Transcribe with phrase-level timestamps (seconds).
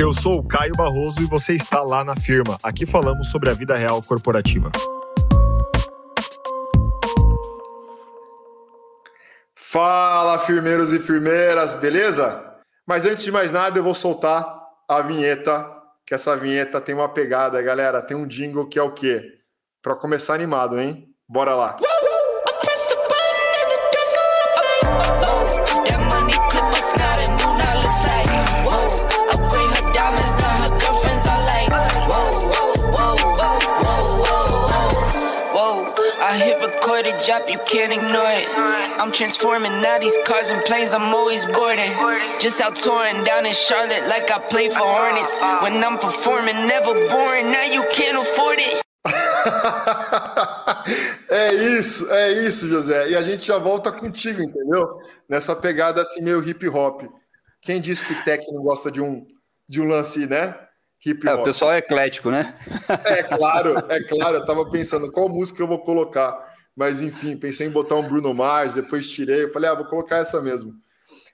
[0.00, 2.56] Eu sou o Caio Barroso e você está lá na firma.
[2.62, 4.72] Aqui falamos sobre a vida real corporativa.
[9.54, 12.42] Fala, firmeiros e firmeiras, beleza?
[12.86, 15.70] Mas antes de mais nada, eu vou soltar a vinheta,
[16.06, 18.00] que essa vinheta tem uma pegada, galera.
[18.00, 19.22] Tem um jingle que é o quê?
[19.82, 21.08] Para começar animado, hein?
[21.28, 21.76] Bora lá.
[25.22, 25.39] I
[37.06, 38.48] you can't ignore it.
[39.00, 41.90] I'm transforming now these cars and planes, I'm always boarding.
[42.38, 45.40] Just out touring down in Charlotte like I play for Hornets.
[45.62, 48.82] When I'm performing, never boring, now you can't afford it.
[51.30, 53.10] é isso, é isso, José.
[53.10, 55.00] E a gente já volta contigo, entendeu?
[55.28, 57.02] Nessa pegada assim meio hip hop.
[57.62, 59.26] Quem disse que tech não gosta de um,
[59.68, 60.54] de um lance, né?
[61.04, 61.38] hip hop.
[61.38, 62.54] É, o pessoal é eclético, né?
[63.04, 64.36] É claro, é claro.
[64.36, 66.49] Eu tava pensando qual música eu vou colocar.
[66.80, 69.44] Mas enfim, pensei em botar um Bruno Mars, depois tirei.
[69.44, 70.72] Eu falei, ah, vou colocar essa mesmo.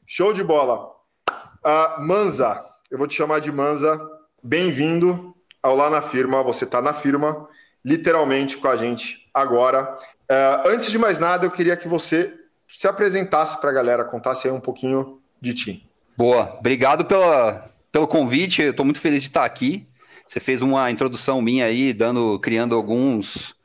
[0.05, 0.91] Show de bola.
[1.31, 3.97] Uh, Manza, eu vou te chamar de Manza.
[4.43, 6.43] Bem-vindo ao Lá na Firma.
[6.43, 7.49] Você está na firma,
[7.85, 9.97] literalmente com a gente agora.
[10.29, 12.35] Uh, antes de mais nada, eu queria que você
[12.67, 15.89] se apresentasse para a galera, contasse aí um pouquinho de ti.
[16.17, 18.63] Boa, obrigado pela, pelo convite.
[18.63, 19.87] Eu estou muito feliz de estar aqui.
[20.27, 23.56] Você fez uma introdução minha aí, dando, criando alguns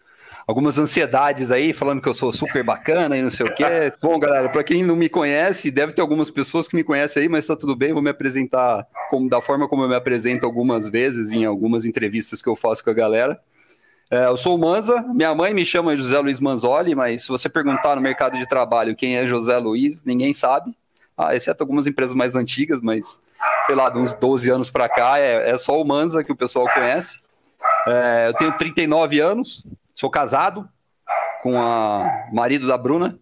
[0.51, 3.63] algumas ansiedades aí, falando que eu sou super bacana e não sei o quê.
[4.03, 7.29] Bom, galera, para quem não me conhece, deve ter algumas pessoas que me conhecem aí,
[7.29, 10.89] mas tá tudo bem, vou me apresentar como, da forma como eu me apresento algumas
[10.89, 13.39] vezes em algumas entrevistas que eu faço com a galera.
[14.11, 17.47] É, eu sou o Manza, minha mãe me chama José Luiz Manzoli, mas se você
[17.47, 20.75] perguntar no mercado de trabalho quem é José Luiz, ninguém sabe.
[21.17, 23.21] Ah, exceto algumas empresas mais antigas, mas
[23.65, 26.35] sei lá, de uns 12 anos para cá, é, é, só o Manza que o
[26.35, 27.21] pessoal conhece.
[27.87, 29.65] É, eu tenho 39 anos,
[30.01, 30.67] sou casado
[31.43, 33.19] com a marido da Bruna.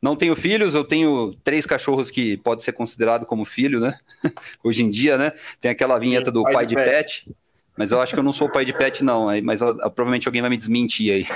[0.00, 3.98] Não tenho filhos, eu tenho três cachorros que pode ser considerado como filho, né?
[4.64, 5.32] Hoje em dia, né?
[5.60, 7.24] Tem aquela vinheta Sim, do pai, pai de pet.
[7.24, 7.36] pet.
[7.76, 9.26] Mas eu acho que eu não sou pai de pet, não.
[9.42, 11.26] Mas eu, provavelmente alguém vai me desmentir aí.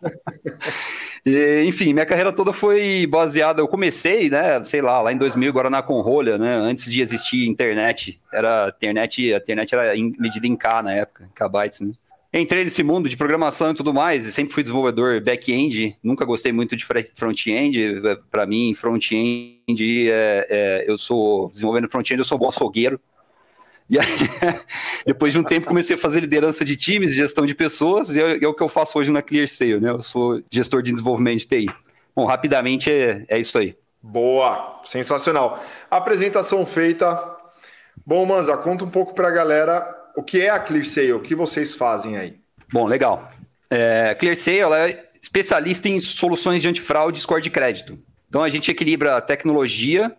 [1.24, 3.60] e, enfim, minha carreira toda foi baseada.
[3.60, 4.62] Eu comecei, né?
[4.62, 6.54] Sei lá, lá em 2000, agora na Conrolha, né?
[6.54, 8.18] Antes de existir internet.
[8.32, 11.92] Era internet, a internet era medida em K na época, kbytes, né?
[12.32, 16.52] Entrei nesse mundo de programação e tudo mais, e sempre fui desenvolvedor back-end, nunca gostei
[16.52, 18.00] muito de front-end.
[18.30, 23.00] Para mim, front-end, é, é, eu sou desenvolvendo front-end, eu sou bom açougueiro.
[23.88, 24.06] E aí,
[25.04, 28.44] depois de um tempo, comecei a fazer liderança de times, gestão de pessoas, e é,
[28.44, 29.90] é o que eu faço hoje na ClearSale, né?
[29.90, 31.66] Eu sou gestor de desenvolvimento de TI.
[32.14, 33.76] Bom, rapidamente é, é isso aí.
[34.00, 35.60] Boa, sensacional.
[35.90, 37.20] Apresentação feita.
[38.06, 41.34] Bom, Manza, conta um pouco para a galera o que é a ClearSale, o que
[41.34, 42.36] vocês fazem aí.
[42.70, 43.30] Bom, legal.
[43.70, 47.98] É, ClearSale é especialista em soluções de antifraude e score de crédito.
[48.28, 50.14] Então a gente equilibra tecnologia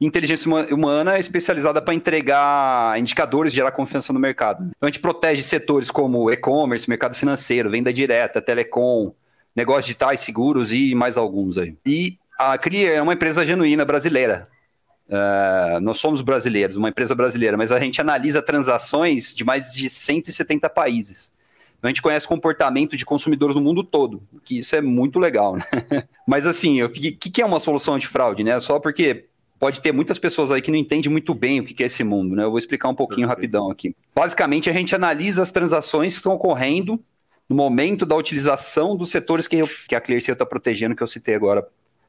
[0.00, 4.64] inteligência humana especializada para entregar indicadores e gerar confiança no mercado.
[4.76, 9.14] Então a gente protege setores como e-commerce, mercado financeiro, venda direta, telecom,
[9.54, 11.76] negócios digitais, seguros e mais alguns aí.
[11.86, 14.48] E a CRIA é uma empresa genuína brasileira.
[15.08, 19.90] Uh, nós somos brasileiros, uma empresa brasileira, mas a gente analisa transações de mais de
[19.90, 21.32] 170 países.
[21.78, 25.56] Então a gente conhece comportamento de consumidores no mundo todo, que isso é muito legal.
[25.56, 25.64] Né?
[26.26, 28.44] Mas assim, o que, que é uma solução de fraude?
[28.44, 28.60] Né?
[28.60, 29.26] Só porque
[29.58, 32.34] pode ter muitas pessoas aí que não entendem muito bem o que é esse mundo,
[32.34, 32.42] né?
[32.42, 33.94] Eu vou explicar um pouquinho rapidão aqui.
[34.12, 37.00] Basicamente, a gente analisa as transações que estão ocorrendo
[37.48, 41.06] no momento da utilização dos setores que, eu, que a ClearSale está protegendo, que eu
[41.06, 41.64] citei agora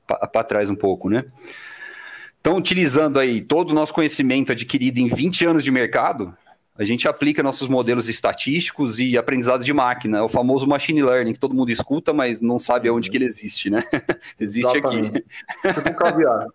[0.06, 1.26] para trás um pouco, né?
[2.46, 6.36] Então, utilizando aí todo o nosso conhecimento adquirido em 20 anos de mercado,
[6.76, 11.40] a gente aplica nossos modelos estatísticos e aprendizado de máquina, o famoso machine learning, que
[11.40, 13.82] todo mundo escuta, mas não sabe aonde que ele existe, né?
[14.38, 15.24] existe Exatamente.
[15.64, 15.74] aqui.
[15.74, 16.46] Tipo caviar.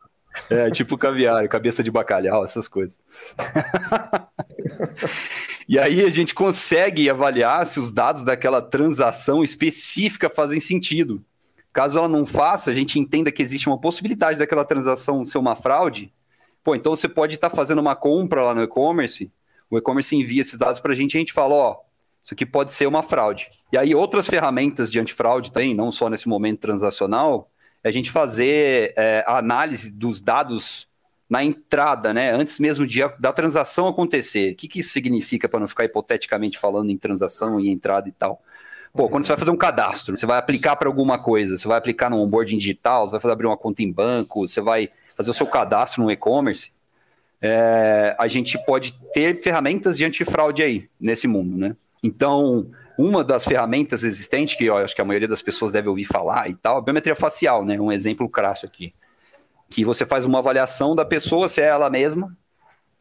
[0.50, 2.96] É, tipo caviar, cabeça de bacalhau, essas coisas.
[5.68, 11.24] e aí a gente consegue avaliar se os dados daquela transação específica fazem sentido.
[11.72, 15.54] Caso ela não faça, a gente entenda que existe uma possibilidade daquela transação ser uma
[15.54, 16.12] fraude.
[16.64, 19.30] Pô, então você pode estar tá fazendo uma compra lá no e-commerce,
[19.70, 21.76] o e-commerce envia esses dados para a gente e a gente fala, ó,
[22.22, 23.48] isso aqui pode ser uma fraude.
[23.72, 27.50] E aí outras ferramentas de antifraude também, não só nesse momento transacional,
[27.84, 30.88] a gente fazer é, a análise dos dados
[31.28, 32.32] na entrada, né?
[32.32, 34.52] Antes mesmo de, da transação acontecer.
[34.52, 38.12] O que, que isso significa para não ficar hipoteticamente falando em transação e entrada e
[38.12, 38.42] tal?
[38.92, 41.78] Pô, quando você vai fazer um cadastro, você vai aplicar para alguma coisa, você vai
[41.78, 45.30] aplicar no onboarding digital, você vai fazer abrir uma conta em banco, você vai fazer
[45.30, 46.72] o seu cadastro no e-commerce.
[47.40, 51.76] é, a gente pode ter ferramentas de antifraude aí, nesse mundo, né?
[52.02, 56.04] Então, uma das ferramentas existentes, que eu acho que a maioria das pessoas deve ouvir
[56.04, 57.80] falar e tal, a biometria facial, né?
[57.80, 58.92] Um exemplo crasso aqui.
[59.70, 62.36] Que você faz uma avaliação da pessoa, se é ela mesma,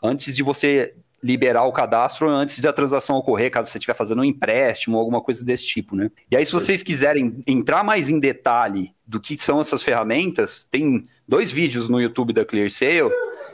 [0.04, 4.22] antes de você liberar o cadastro, antes de a transação ocorrer, caso você estiver fazendo
[4.22, 6.12] um empréstimo ou alguma coisa desse tipo, né?
[6.30, 11.04] E aí, se vocês quiserem entrar mais em detalhe do que são essas ferramentas, tem
[11.28, 13.12] dois vídeos no YouTube da ClearSale,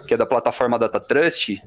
[0.07, 1.62] que é da plataforma Data Trust,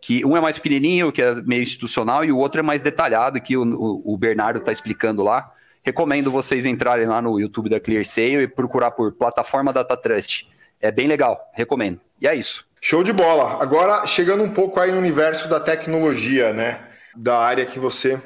[0.00, 3.40] que um é mais pequenininho, que é meio institucional, e o outro é mais detalhado,
[3.40, 5.52] que o, o, o Bernardo está explicando lá.
[5.82, 10.48] Recomendo vocês entrarem lá no YouTube da ClearSale e procurar por plataforma Data Trust.
[10.80, 12.00] É bem legal, recomendo.
[12.20, 12.64] E é isso.
[12.80, 13.62] Show de bola.
[13.62, 16.80] Agora, chegando um pouco aí no universo da tecnologia, né?
[17.14, 18.18] Da área que você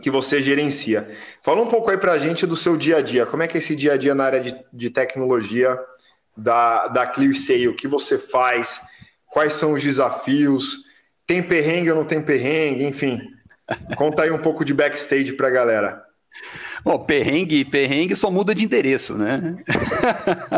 [0.00, 1.08] que você gerencia.
[1.42, 3.26] Fala um pouco aí para a gente do seu dia a dia.
[3.26, 5.78] Como é que é esse dia a dia na área de, de tecnologia
[6.36, 7.68] da, da ClearSale?
[7.68, 8.80] O que você faz?
[9.26, 10.84] Quais são os desafios?
[11.26, 12.84] Tem perrengue ou não tem perrengue?
[12.84, 13.20] Enfim,
[13.96, 16.02] conta aí um pouco de backstage para a galera.
[16.84, 19.56] Bom, perrengue, perrengue só muda de endereço, né?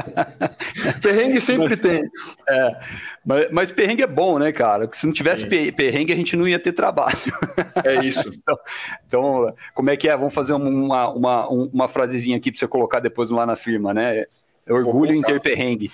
[1.03, 2.03] perrengue sempre mas, tem.
[2.49, 2.81] É,
[3.25, 4.87] mas, mas, perrengue é bom, né, cara?
[4.87, 5.73] Porque se não tivesse Sim.
[5.73, 7.17] perrengue, a gente não ia ter trabalho.
[7.85, 8.29] É isso.
[8.35, 8.59] então,
[9.07, 10.17] então, como é que é?
[10.17, 14.25] Vamos fazer uma, uma, uma frasezinha aqui para você colocar depois lá na firma, né?
[14.69, 15.91] Orgulho em ter perrengue.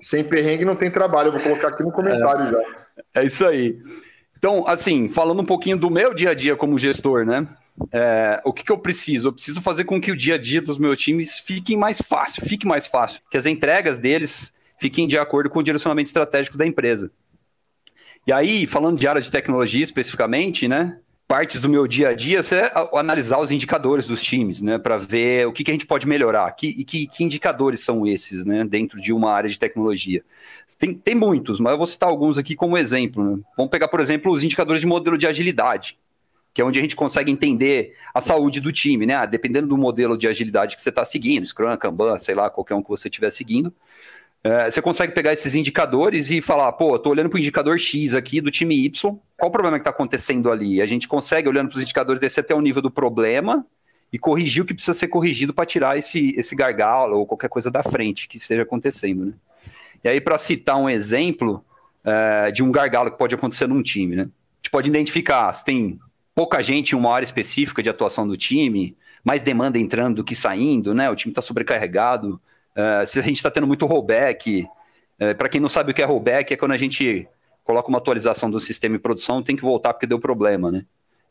[0.00, 3.20] Sem perrengue não tem trabalho, eu vou colocar aqui no comentário é, já.
[3.22, 3.78] É isso aí.
[4.44, 7.48] Então, assim, falando um pouquinho do meu dia a dia como gestor, né?
[7.90, 9.28] É, o que, que eu preciso?
[9.28, 12.44] Eu preciso fazer com que o dia a dia dos meus times fiquem mais fácil,
[12.46, 16.66] fique mais fácil, que as entregas deles fiquem de acordo com o direcionamento estratégico da
[16.66, 17.10] empresa.
[18.26, 20.98] E aí, falando de área de tecnologia especificamente, né?
[21.34, 25.48] Partes do meu dia a dia é analisar os indicadores dos times, né, para ver
[25.48, 28.64] o que, que, a gente pode melhorar, que, e que, que, indicadores são esses, né,
[28.64, 30.22] dentro de uma área de tecnologia.
[30.78, 33.24] Tem, tem muitos, mas eu vou citar alguns aqui como exemplo.
[33.24, 33.42] Né?
[33.56, 35.98] Vamos pegar, por exemplo, os indicadores de modelo de agilidade,
[36.52, 39.76] que é onde a gente consegue entender a saúde do time, né, ah, dependendo do
[39.76, 43.08] modelo de agilidade que você está seguindo, Scrum, Kanban, sei lá, qualquer um que você
[43.08, 43.74] estiver seguindo,
[44.44, 48.14] é, você consegue pegar esses indicadores e falar, pô, estou olhando para o indicador X
[48.14, 50.82] aqui do time Y, qual o problema que está acontecendo ali?
[50.82, 53.66] A gente consegue, olhando para os indicadores, descer até o nível do problema
[54.12, 57.70] e corrigir o que precisa ser corrigido para tirar esse, esse gargalo ou qualquer coisa
[57.70, 59.32] da frente que esteja acontecendo, né?
[60.04, 61.64] E aí, para citar um exemplo
[62.04, 64.22] é, de um gargalo que pode acontecer num time, né?
[64.24, 65.98] A gente pode identificar se tem
[66.34, 68.94] pouca gente em uma área específica de atuação do time,
[69.24, 71.08] mais demanda entrando do que saindo, né?
[71.08, 72.38] O time está sobrecarregado,
[72.76, 75.94] Uh, se a gente está tendo muito rollback, uh, é, para quem não sabe o
[75.94, 77.28] que é rollback, é quando a gente
[77.62, 80.84] coloca uma atualização do sistema em produção, tem que voltar porque deu problema, né?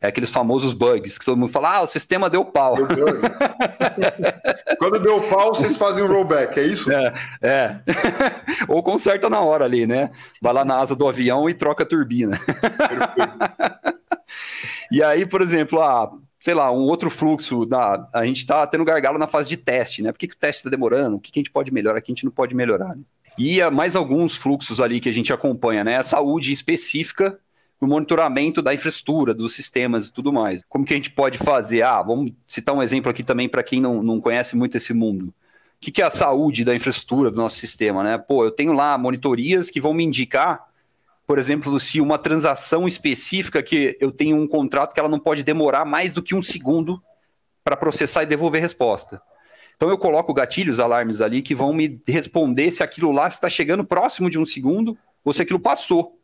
[0.04, 2.76] É aqueles famosos bugs que todo mundo fala, ah, o sistema deu pau.
[2.88, 3.08] Deu
[4.78, 6.92] Quando deu pau, vocês fazem um rollback, é isso?
[6.92, 7.80] É, é.
[8.68, 10.12] Ou conserta na hora ali, né?
[10.42, 12.38] Vai lá na asa do avião e troca a turbina.
[14.92, 16.12] e aí, por exemplo, ah,
[16.44, 20.02] sei lá, um outro fluxo, da, a gente está tendo gargalo na fase de teste,
[20.02, 20.12] né?
[20.12, 21.16] Por que, que o teste está demorando?
[21.16, 22.98] O que, que, a gente pode melhorar, o que a gente não pode melhorar?
[22.98, 23.04] Né?
[23.38, 26.00] E mais alguns fluxos ali que a gente acompanha, né?
[26.00, 27.40] A saúde específica,
[27.80, 30.66] o monitoramento da infraestrutura, dos sistemas e tudo mais.
[30.68, 31.82] Como que a gente pode fazer?
[31.82, 35.28] Ah, vamos citar um exemplo aqui também para quem não, não conhece muito esse mundo.
[35.28, 35.34] O
[35.80, 38.18] que, que é a saúde da infraestrutura do nosso sistema, né?
[38.18, 40.68] Pô, eu tenho lá monitorias que vão me indicar
[41.26, 45.44] por exemplo, se uma transação específica que eu tenho um contrato que ela não pode
[45.44, 47.02] demorar mais do que um segundo
[47.64, 49.22] para processar e devolver resposta.
[49.76, 53.84] Então eu coloco gatilhos, alarmes ali que vão me responder se aquilo lá está chegando
[53.84, 56.20] próximo de um segundo ou se aquilo passou.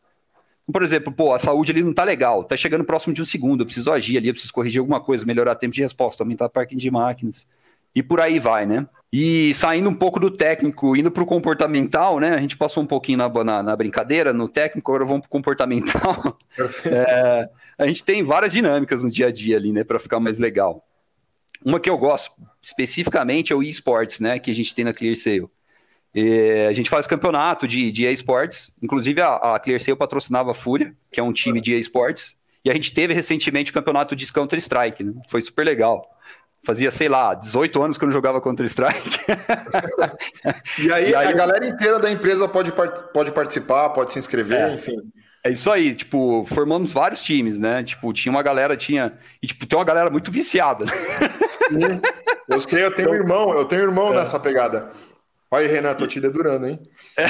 [0.71, 3.61] Por exemplo, pô, a saúde ali não está legal, está chegando próximo de um segundo,
[3.61, 6.49] eu preciso agir ali, eu preciso corrigir alguma coisa, melhorar tempo de resposta, aumentar o
[6.49, 7.47] parking de máquinas.
[7.95, 8.87] E por aí vai, né?
[9.11, 12.35] E saindo um pouco do técnico, indo para o comportamental, né?
[12.35, 15.31] A gente passou um pouquinho na, na, na brincadeira, no técnico, agora vamos para o
[15.31, 16.37] comportamental.
[16.85, 19.83] é, a gente tem várias dinâmicas no dia a dia ali, né?
[19.83, 20.85] Para ficar mais legal.
[21.65, 22.31] Uma que eu gosto
[22.61, 24.37] especificamente é o eSports, né?
[24.37, 25.49] Que a gente tem na ClearSale.
[26.13, 30.95] E a gente faz campeonato de, de eSports, inclusive a, a ClearSale patrocinava a Fúria,
[31.11, 35.03] que é um time de eSports, e a gente teve recentemente o campeonato de Counter-Strike,
[35.03, 35.13] né?
[35.29, 36.03] Foi super legal.
[36.69, 39.21] Fazia, sei lá, 18 anos que eu não jogava Counter-Strike.
[40.77, 42.71] e, aí, e, aí, a galera inteira da empresa pode,
[43.11, 44.95] pode participar, pode se inscrever, é, enfim.
[45.43, 47.81] É isso aí, tipo, formamos vários times, né?
[47.83, 49.17] Tipo, tinha uma galera, tinha.
[49.41, 50.85] E, tipo, tem uma galera muito viciada.
[51.49, 51.99] Sim.
[52.47, 54.17] Eu sei, eu tenho então, um irmão, eu tenho um irmão é.
[54.17, 54.89] nessa pegada.
[55.49, 56.79] Olha aí, Renato, tô te dedurando, hein?
[57.17, 57.25] É,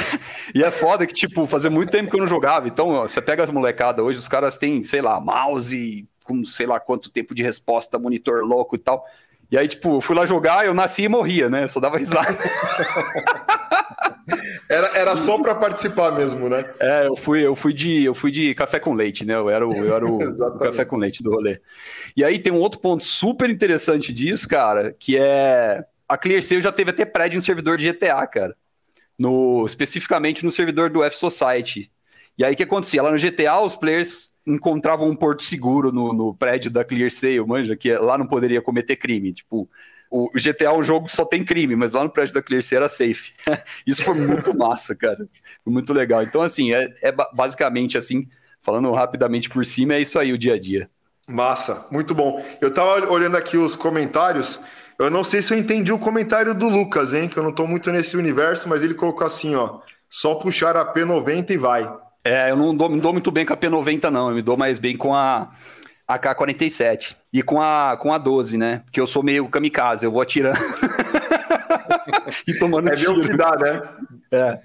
[0.54, 2.68] e é foda que, tipo, fazia muito tempo que eu não jogava.
[2.68, 6.66] Então, ó, você pega as molecadas hoje, os caras têm, sei lá, mouse, com sei
[6.66, 9.04] lá quanto tempo de resposta, monitor louco e tal.
[9.50, 11.66] E aí, tipo, fui lá jogar, eu nasci e morria, né?
[11.66, 12.36] Só dava risada.
[14.68, 16.64] Era, era só para participar mesmo, né?
[16.78, 19.34] É, eu fui, eu fui de, eu fui de café com leite, né?
[19.34, 21.60] Eu era o, eu era o, o café com leite do rolê.
[22.16, 26.70] E aí tem um outro ponto super interessante disso, cara, que é a ClearSale já
[26.70, 28.56] teve até prédio em servidor de GTA, cara.
[29.18, 31.90] No, especificamente no servidor do F Society.
[32.38, 33.02] E aí o que acontecia?
[33.02, 37.76] Lá no GTA, os players encontravam um porto seguro no, no prédio da ClearSale, manja,
[37.76, 39.32] que lá não poderia cometer crime.
[39.32, 39.68] Tipo,
[40.10, 42.78] o GTA é um jogo que só tem crime, mas lá no prédio da ClearSea
[42.78, 43.32] era safe.
[43.86, 45.28] Isso foi muito massa, cara.
[45.62, 46.22] Foi muito legal.
[46.22, 48.26] Então, assim, é, é basicamente assim,
[48.60, 50.90] falando rapidamente por cima, é isso aí o dia a dia.
[51.28, 52.44] Massa, muito bom.
[52.60, 54.58] Eu tava olhando aqui os comentários.
[54.98, 57.28] Eu não sei se eu entendi o comentário do Lucas, hein?
[57.28, 59.78] Que eu não tô muito nesse universo, mas ele colocou assim, ó.
[60.08, 61.90] Só puxar a P90 e vai.
[62.24, 64.28] É, eu não dou, não dou muito bem com a P90, não.
[64.28, 65.50] Eu me dou mais bem com a
[66.06, 67.16] AK-47.
[67.32, 68.82] E com a, com a 12, né?
[68.84, 70.58] Porque eu sou meio kamikaze, eu vou atirando.
[72.46, 73.22] e tomando é tiro.
[73.22, 73.82] É que dá, né?
[74.32, 74.60] É.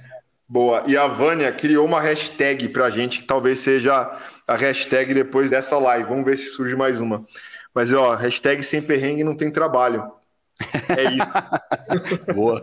[0.48, 0.84] Boa.
[0.86, 4.16] E a Vânia criou uma hashtag pra gente, que talvez seja
[4.48, 6.10] a hashtag depois dessa live.
[6.10, 7.26] Vamos ver se surge mais uma.
[7.74, 10.12] Mas, ó, hashtag sem perrengue não tem trabalho.
[10.90, 12.34] É isso.
[12.34, 12.62] Boa.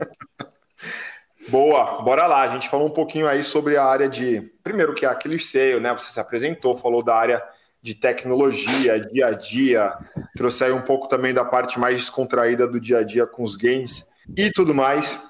[1.49, 2.43] Boa, bora lá.
[2.43, 4.41] A gente falou um pouquinho aí sobre a área de.
[4.63, 5.93] Primeiro, que é aquele seio, né?
[5.93, 7.43] Você se apresentou, falou da área
[7.83, 9.93] de tecnologia, dia a dia,
[10.37, 13.57] trouxe aí um pouco também da parte mais descontraída do dia a dia com os
[13.57, 14.07] games
[14.37, 15.21] e tudo mais.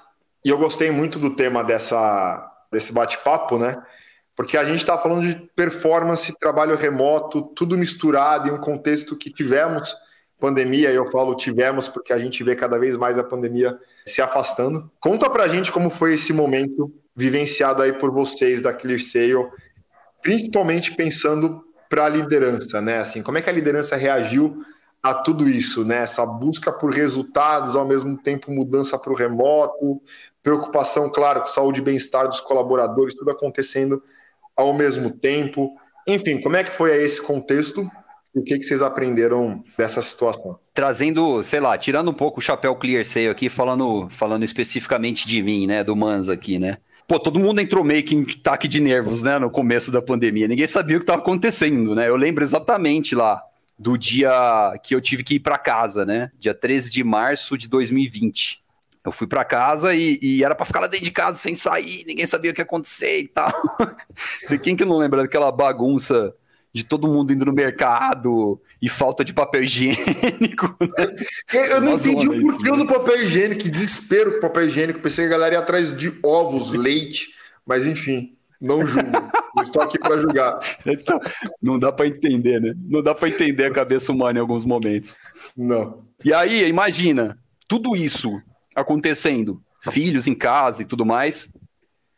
[0.45, 3.81] E eu gostei muito do tema dessa, desse bate-papo, né?
[4.35, 9.31] Porque a gente está falando de performance, trabalho remoto, tudo misturado em um contexto que
[9.31, 9.95] tivemos
[10.43, 14.91] pandemia, eu falo tivemos porque a gente vê cada vez mais a pandemia se afastando.
[14.99, 19.47] Conta pra gente como foi esse momento vivenciado aí por vocês da ClearSale,
[20.21, 22.97] principalmente pensando para a liderança, né?
[22.97, 24.61] Assim, como é que a liderança reagiu
[25.01, 25.99] a tudo isso, né?
[25.99, 30.01] Essa busca por resultados, ao mesmo tempo mudança para o remoto,
[30.41, 34.03] preocupação, claro, com saúde e bem-estar dos colaboradores, tudo acontecendo
[34.57, 35.73] ao mesmo tempo.
[36.05, 37.89] Enfim, como é que foi esse contexto?
[38.33, 40.57] O que, que vocês aprenderam dessa situação?
[40.73, 45.43] Trazendo, sei lá, tirando um pouco o chapéu clear sale aqui, falando, falando especificamente de
[45.43, 45.83] mim, né?
[45.83, 46.77] Do Manza aqui, né?
[47.07, 50.47] Pô, todo mundo entrou meio que em taque de nervos, né, no começo da pandemia.
[50.47, 52.07] Ninguém sabia o que estava acontecendo, né?
[52.07, 53.41] Eu lembro exatamente lá
[53.77, 54.31] do dia
[54.83, 56.31] que eu tive que ir para casa, né?
[56.39, 58.63] Dia 13 de março de 2020.
[59.05, 62.05] Eu fui para casa e, e era para ficar lá dentro de casa sem sair,
[62.07, 63.51] ninguém sabia o que ia acontecer e tal.
[64.47, 66.33] Sei quem que não lembra daquela bagunça
[66.73, 70.75] de todo mundo indo no mercado e falta de papel higiênico.
[71.53, 71.71] Né?
[71.71, 74.99] Eu não entendi o porquê do papel higiênico, que desespero com papel higiênico.
[74.99, 77.29] Pensei que a galera ia atrás de ovos, leite,
[77.65, 79.09] mas enfim, não julgo.
[79.61, 80.59] estou aqui para julgar.
[80.85, 81.19] Então,
[81.61, 82.73] não dá para entender, né?
[82.85, 85.15] Não dá para entender a cabeça humana em alguns momentos.
[85.55, 86.03] Não.
[86.23, 87.37] E aí, imagina,
[87.67, 88.41] tudo isso
[88.75, 89.61] acontecendo,
[89.91, 91.49] filhos em casa e tudo mais,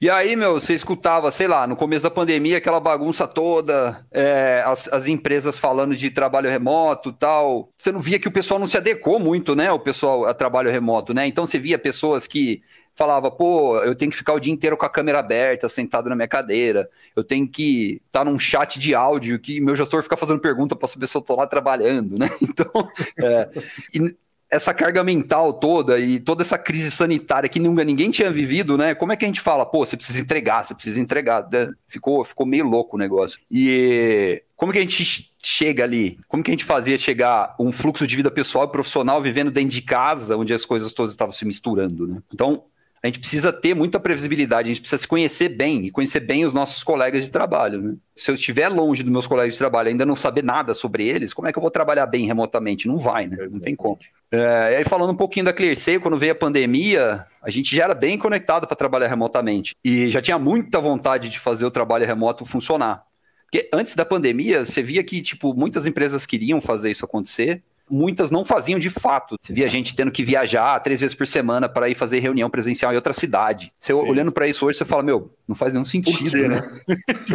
[0.01, 4.61] e aí, meu, você escutava, sei lá, no começo da pandemia, aquela bagunça toda, é,
[4.65, 7.69] as, as, empresas falando de trabalho remoto tal.
[7.77, 9.71] Você não via que o pessoal não se adequou muito, né?
[9.71, 11.25] O pessoal a trabalho remoto, né?
[11.25, 12.61] Então você via pessoas que
[12.93, 16.15] falava, pô, eu tenho que ficar o dia inteiro com a câmera aberta, sentado na
[16.15, 20.15] minha cadeira, eu tenho que estar tá num chat de áudio que meu gestor fica
[20.15, 22.29] fazendo pergunta para saber se eu estou lá trabalhando, né?
[22.41, 22.87] Então,
[23.21, 23.49] é,
[23.93, 24.15] e
[24.55, 28.95] essa carga mental toda e toda essa crise sanitária que nunca ninguém tinha vivido, né?
[28.95, 31.47] Como é que a gente fala, pô, você precisa entregar, você precisa entregar?
[31.51, 31.69] Né?
[31.87, 33.39] Ficou, ficou meio louco o negócio.
[33.51, 36.17] E como que a gente chega ali?
[36.27, 39.71] Como que a gente fazia chegar um fluxo de vida pessoal e profissional vivendo dentro
[39.71, 42.21] de casa, onde as coisas todas estavam se misturando, né?
[42.33, 42.63] Então,
[43.05, 46.43] a gente precisa ter muita previsibilidade, a gente precisa se conhecer bem e conhecer bem
[46.43, 47.79] os nossos colegas de trabalho.
[47.79, 47.95] Né?
[48.15, 51.07] Se eu estiver longe dos meus colegas de trabalho e ainda não saber nada sobre
[51.07, 52.87] eles, como é que eu vou trabalhar bem remotamente?
[52.87, 53.37] Não vai, né?
[53.51, 53.99] Não tem como.
[54.31, 57.83] É, e aí, falando um pouquinho da ClearSale, quando veio a pandemia, a gente já
[57.83, 62.07] era bem conectado para trabalhar remotamente e já tinha muita vontade de fazer o trabalho
[62.07, 63.03] remoto funcionar.
[63.43, 68.31] Porque antes da pandemia, você via que tipo, muitas empresas queriam fazer isso acontecer, muitas
[68.31, 69.35] não faziam de fato.
[69.41, 72.91] Você via gente tendo que viajar três vezes por semana para ir fazer reunião presencial
[72.91, 73.71] em outra cidade.
[73.79, 74.01] Você Sim.
[74.01, 76.61] olhando para isso hoje, você fala, meu, não faz nenhum sentido, quê, né?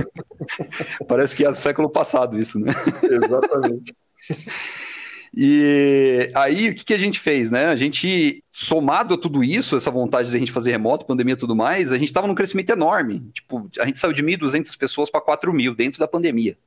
[1.07, 2.73] Parece que é do século passado isso, né?
[3.03, 3.95] Exatamente.
[5.35, 7.67] E aí, o que, que, a gente fez, né?
[7.67, 11.39] A gente, somado a tudo isso, essa vontade de a gente fazer remoto, pandemia e
[11.39, 13.21] tudo mais, a gente estava num crescimento enorme.
[13.33, 16.59] Tipo, a gente saiu de 1.200 pessoas para 4.000 dentro da pandemia.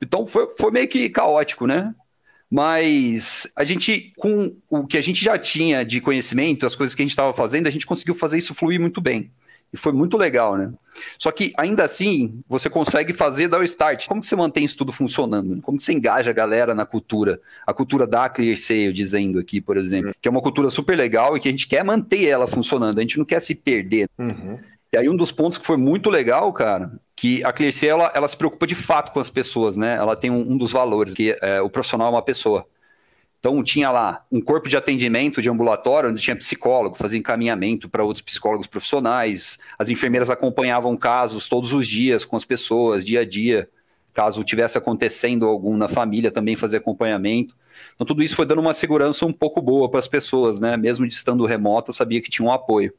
[0.00, 1.94] Então, foi, foi meio que caótico, né?
[2.50, 7.02] Mas a gente, com o que a gente já tinha de conhecimento, as coisas que
[7.02, 9.30] a gente estava fazendo, a gente conseguiu fazer isso fluir muito bem.
[9.72, 10.72] E foi muito legal, né?
[11.16, 14.08] Só que ainda assim, você consegue fazer dar o start.
[14.08, 15.62] Como que você mantém isso tudo funcionando?
[15.62, 17.40] Como que você engaja a galera na cultura?
[17.64, 21.40] A cultura da ClearSale, dizendo aqui, por exemplo, que é uma cultura super legal e
[21.40, 24.08] que a gente quer manter ela funcionando, a gente não quer se perder.
[24.18, 24.58] Uhum.
[24.92, 28.28] E aí um dos pontos que foi muito legal, cara, que a ClearSale, ela, ela
[28.28, 29.94] se preocupa de fato com as pessoas, né?
[29.94, 32.66] Ela tem um, um dos valores, que é, o profissional é uma pessoa.
[33.38, 38.04] Então tinha lá um corpo de atendimento de ambulatório, onde tinha psicólogo, fazia encaminhamento para
[38.04, 39.58] outros psicólogos profissionais.
[39.78, 43.70] As enfermeiras acompanhavam casos todos os dias com as pessoas, dia a dia.
[44.12, 47.54] Caso tivesse acontecendo algum na família, também fazia acompanhamento.
[47.94, 50.76] Então tudo isso foi dando uma segurança um pouco boa para as pessoas, né?
[50.76, 52.92] Mesmo de estando remota, sabia que tinha um apoio.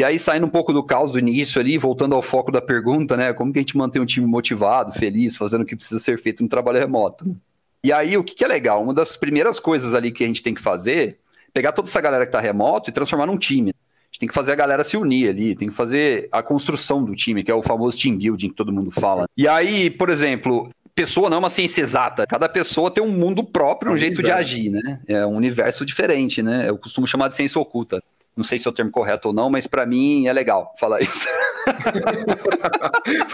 [0.00, 3.18] E aí, saindo um pouco do caos do início ali, voltando ao foco da pergunta,
[3.18, 3.34] né?
[3.34, 6.42] Como que a gente mantém um time motivado, feliz, fazendo o que precisa ser feito
[6.42, 7.36] no trabalho remoto?
[7.84, 8.82] E aí, o que, que é legal?
[8.82, 11.18] Uma das primeiras coisas ali que a gente tem que fazer
[11.52, 13.72] pegar toda essa galera que está remoto e transformar num time.
[13.72, 17.04] A gente tem que fazer a galera se unir ali, tem que fazer a construção
[17.04, 19.26] do time, que é o famoso team building que todo mundo fala.
[19.36, 22.26] E aí, por exemplo, pessoa não é uma ciência exata.
[22.26, 24.98] Cada pessoa tem um mundo próprio, um, um jeito de agir, né?
[25.06, 26.70] É um universo diferente, né?
[26.70, 28.02] Eu costumo chamar de ciência oculta.
[28.36, 31.00] Não sei se é o termo correto ou não, mas para mim é legal falar
[31.02, 31.28] isso.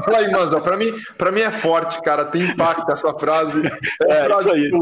[0.04, 0.60] Fala aí, Manzão.
[0.60, 0.92] Para mim,
[1.32, 2.24] mim é forte, cara.
[2.24, 3.66] Tem impacto essa frase.
[4.02, 4.70] É, é frase isso aí.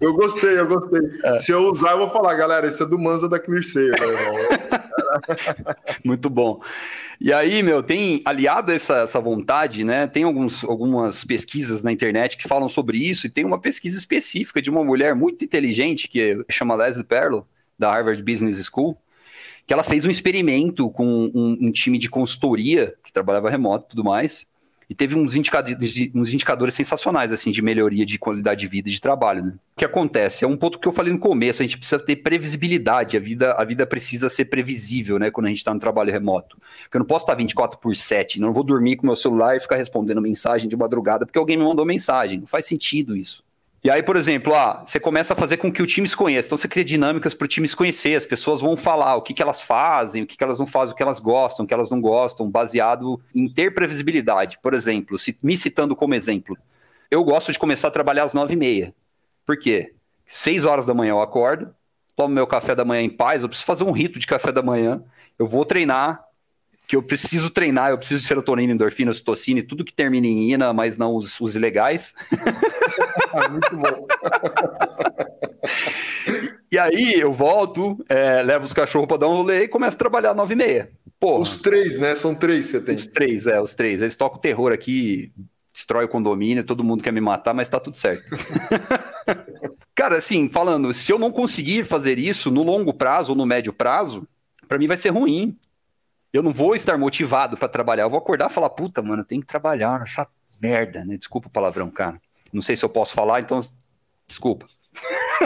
[0.00, 1.00] eu gostei, eu gostei.
[1.24, 1.38] É.
[1.38, 3.94] Se eu usar, eu vou falar, galera, isso é do Manza da Clearseio.
[6.04, 6.60] Muito bom.
[7.20, 10.06] E aí, meu, tem aliado essa, essa vontade, né?
[10.06, 14.62] Tem alguns, algumas pesquisas na internet que falam sobre isso, e tem uma pesquisa específica
[14.62, 17.46] de uma mulher muito inteligente que chama Leslie Perlo,
[17.78, 18.98] da Harvard Business School,
[19.66, 23.88] que ela fez um experimento com um, um time de consultoria que trabalhava remoto e
[23.90, 24.46] tudo mais,
[24.90, 28.92] e teve uns indicadores, uns indicadores sensacionais assim de melhoria de qualidade de vida e
[28.92, 29.44] de trabalho.
[29.44, 29.52] Né?
[29.76, 30.44] O que acontece?
[30.44, 33.52] É um ponto que eu falei no começo, a gente precisa ter previsibilidade, a vida,
[33.52, 36.56] a vida precisa ser previsível né, quando a gente está no trabalho remoto.
[36.84, 39.60] Porque eu não posso estar 24 por 7, não vou dormir com meu celular e
[39.60, 42.40] ficar respondendo mensagem de madrugada porque alguém me mandou mensagem.
[42.40, 43.44] Não faz sentido isso.
[43.82, 46.48] E aí, por exemplo, ah, você começa a fazer com que o time se conheça.
[46.48, 48.16] Então você cria dinâmicas para o time se conhecer.
[48.16, 50.92] As pessoas vão falar o que, que elas fazem, o que, que elas não fazem,
[50.92, 54.58] o que elas gostam, o que elas não gostam, baseado em ter previsibilidade.
[54.60, 56.56] Por exemplo, se, me citando como exemplo,
[57.10, 58.94] eu gosto de começar a trabalhar às nove e meia.
[59.46, 59.94] Por quê?
[60.26, 61.72] Seis horas da manhã eu acordo,
[62.16, 64.62] tomo meu café da manhã em paz, eu preciso fazer um rito de café da
[64.62, 65.02] manhã,
[65.38, 66.27] eu vou treinar,
[66.88, 70.54] que eu preciso treinar, eu preciso de serotonina, endorfina, citocina e tudo que termina em
[70.54, 72.14] ina, mas não os, os ilegais.
[73.50, 74.06] Muito bom.
[76.72, 79.98] e aí eu volto, é, levo os cachorros para dar um rolê e começo a
[79.98, 80.90] trabalhar às nove e meia.
[81.20, 81.42] Porra.
[81.42, 82.14] Os três, né?
[82.14, 82.94] São três você tem.
[82.94, 84.00] Os três, é, os três.
[84.00, 85.30] Eles tocam terror aqui,
[85.70, 88.24] destrói o condomínio, todo mundo quer me matar, mas tá tudo certo.
[89.94, 93.74] Cara, assim, falando, se eu não conseguir fazer isso no longo prazo ou no médio
[93.74, 94.26] prazo,
[94.66, 95.54] para mim vai ser ruim
[96.32, 98.04] eu não vou estar motivado para trabalhar.
[98.04, 100.26] Eu vou acordar e falar, puta, mano, eu tenho que trabalhar nessa
[100.60, 101.16] merda, né?
[101.16, 102.20] Desculpa o palavrão, cara.
[102.52, 103.60] Não sei se eu posso falar, então
[104.26, 104.66] desculpa.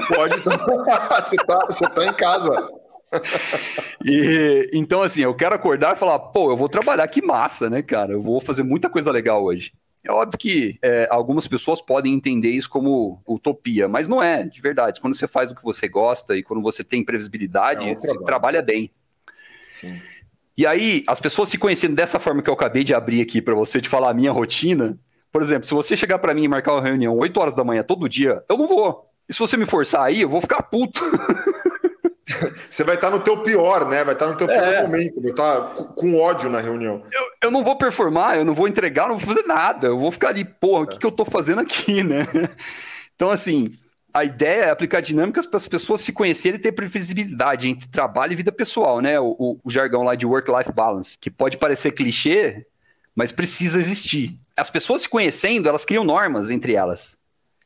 [0.08, 2.70] Pode, você, tá, você tá em casa.
[4.04, 7.82] e, então, assim, eu quero acordar e falar, pô, eu vou trabalhar, que massa, né,
[7.82, 8.12] cara?
[8.12, 9.72] Eu vou fazer muita coisa legal hoje.
[10.04, 14.60] É óbvio que é, algumas pessoas podem entender isso como utopia, mas não é, de
[14.60, 15.00] verdade.
[15.00, 18.18] Quando você faz o que você gosta e quando você tem previsibilidade, é um você
[18.24, 18.90] trabalha bem.
[19.68, 20.00] Sim.
[20.56, 23.54] E aí, as pessoas se conhecendo dessa forma que eu acabei de abrir aqui para
[23.54, 24.98] você, de falar a minha rotina.
[25.32, 27.82] Por exemplo, se você chegar para mim e marcar uma reunião 8 horas da manhã
[27.82, 29.08] todo dia, eu não vou.
[29.28, 31.00] E se você me forçar aí, eu vou ficar puto.
[32.70, 34.02] Você vai estar no teu pior, né?
[34.02, 34.82] Vai estar no teu pior é.
[34.82, 37.02] momento, vai estar com ódio na reunião.
[37.12, 39.88] Eu, eu não vou performar, eu não vou entregar, eu não vou fazer nada.
[39.88, 42.26] Eu vou ficar ali, porra, o que, que eu tô fazendo aqui, né?
[43.14, 43.76] Então, assim,
[44.12, 48.32] a ideia é aplicar dinâmicas para as pessoas se conhecerem e ter previsibilidade entre trabalho
[48.32, 49.18] e vida pessoal, né?
[49.18, 52.66] O, o, o jargão lá de work-life balance, que pode parecer clichê,
[53.14, 54.38] mas precisa existir.
[54.56, 57.16] As pessoas se conhecendo, elas criam normas entre elas.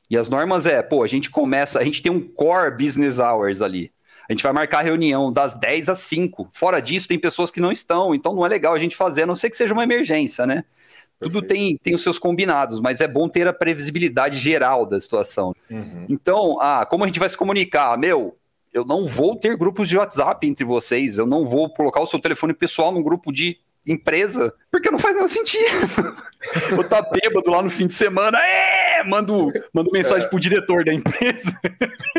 [0.08, 3.60] E as normas é, pô, a gente começa, a gente tem um core business hours
[3.60, 3.90] ali.
[4.28, 6.50] A gente vai marcar reunião das 10 às 5.
[6.52, 9.26] Fora disso, tem pessoas que não estão, então não é legal a gente fazer, a
[9.26, 10.64] não ser que seja uma emergência, né?
[11.20, 15.54] Tudo tem, tem os seus combinados, mas é bom ter a previsibilidade geral da situação.
[15.70, 16.06] Uhum.
[16.08, 17.96] Então, ah, como a gente vai se comunicar?
[17.96, 18.36] Meu,
[18.72, 22.20] eu não vou ter grupos de WhatsApp entre vocês, eu não vou colocar o seu
[22.20, 25.64] telefone pessoal num grupo de empresa, porque não faz nenhum sentido.
[26.76, 30.28] eu tá bêbado lá no fim de semana, é, mando, mando mensagem é.
[30.28, 31.58] pro diretor da empresa.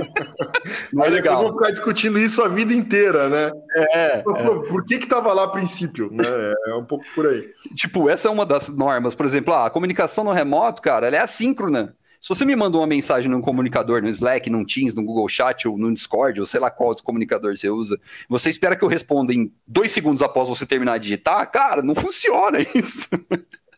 [1.04, 1.38] é legal.
[1.38, 3.52] Depois vou ficar discutindo isso a vida inteira, né?
[3.94, 4.18] É.
[4.22, 4.44] Por, é.
[4.68, 6.10] por que que tava lá a princípio?
[6.12, 6.26] Né?
[6.68, 7.50] É um pouco por aí.
[7.76, 9.16] Tipo, essa é uma das normas.
[9.16, 11.96] Por exemplo, ah, a comunicação no remoto, cara, ela é assíncrona.
[12.22, 15.68] Se você me manda uma mensagem num comunicador, no Slack, no Teams, no Google Chat
[15.68, 19.34] ou no Discord, ou sei lá qual comunicador você usa, você espera que eu responda
[19.34, 23.10] em dois segundos após você terminar de digitar, cara, não funciona isso.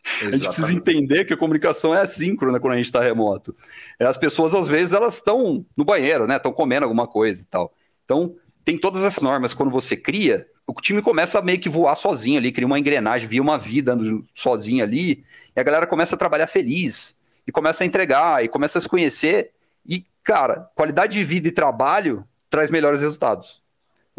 [0.22, 3.54] A gente precisa entender que a comunicação é assíncrona quando a gente está remoto.
[3.98, 6.36] É, as pessoas, às vezes, elas estão no banheiro, né?
[6.36, 7.72] Estão comendo alguma coisa e tal.
[8.04, 8.34] Então,
[8.64, 9.54] tem todas essas normas.
[9.54, 13.28] Quando você cria, o time começa a meio que voar sozinho ali, cria uma engrenagem,
[13.28, 13.96] via uma vida
[14.34, 18.78] sozinho ali, e a galera começa a trabalhar feliz, e começa a entregar, e começa
[18.78, 19.52] a se conhecer.
[19.86, 23.62] E, cara, qualidade de vida e trabalho traz melhores resultados.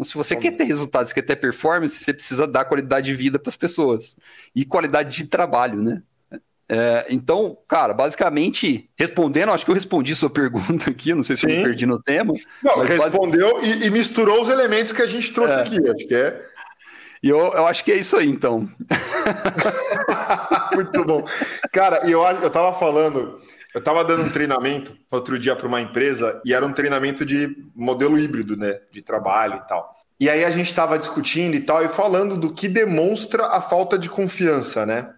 [0.02, 3.38] Então, se você quer ter resultados, quer ter performance, você precisa dar qualidade de vida
[3.38, 4.16] para as pessoas
[4.54, 6.02] e qualidade de trabalho, né?
[6.68, 11.42] É, então, cara, basicamente, respondendo, acho que eu respondi sua pergunta aqui, não sei se
[11.42, 11.50] Sim.
[11.50, 12.34] eu me perdi no tema.
[12.62, 13.84] Não, respondeu basicamente...
[13.84, 15.60] e, e, misturou os elementos que a gente trouxe é.
[15.60, 16.42] aqui, acho que é.
[17.22, 18.68] E eu, eu acho que é isso aí, então.
[20.74, 21.24] Muito bom.
[21.70, 23.38] Cara, eu, eu tava falando,
[23.74, 27.56] eu tava dando um treinamento outro dia para uma empresa e era um treinamento de
[27.74, 28.80] modelo híbrido, né?
[28.90, 29.92] De trabalho e tal.
[30.20, 33.98] E aí a gente estava discutindo e tal, e falando do que demonstra a falta
[33.98, 35.10] de confiança, né?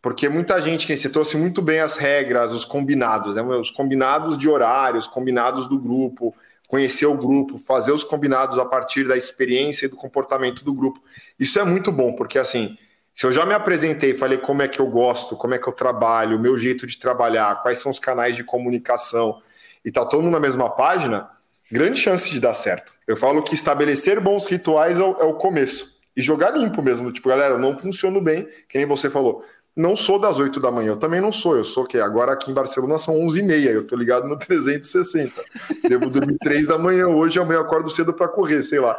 [0.00, 3.42] Porque muita gente, que você trouxe muito bem as regras, os combinados, né?
[3.42, 6.34] Os combinados de horários, combinados do grupo,
[6.68, 11.00] conhecer o grupo, fazer os combinados a partir da experiência e do comportamento do grupo.
[11.38, 12.76] Isso é muito bom, porque assim,
[13.18, 15.72] se eu já me apresentei, falei como é que eu gosto, como é que eu
[15.72, 19.42] trabalho, o meu jeito de trabalhar, quais são os canais de comunicação,
[19.84, 21.28] e tá todo mundo na mesma página,
[21.68, 22.92] grande chance de dar certo.
[23.08, 25.98] Eu falo que estabelecer bons rituais é o, é o começo.
[26.16, 27.10] E jogar limpo mesmo.
[27.10, 29.44] Tipo, galera, eu não funciono bem, que nem você falou.
[29.74, 31.56] Não sou das 8 da manhã, eu também não sou.
[31.56, 35.42] Eu sou que agora aqui em Barcelona são 11h30, eu tô ligado no 360.
[35.88, 38.96] Devo dormir 3 da manhã hoje, amanhã eu acordo cedo para correr, sei lá.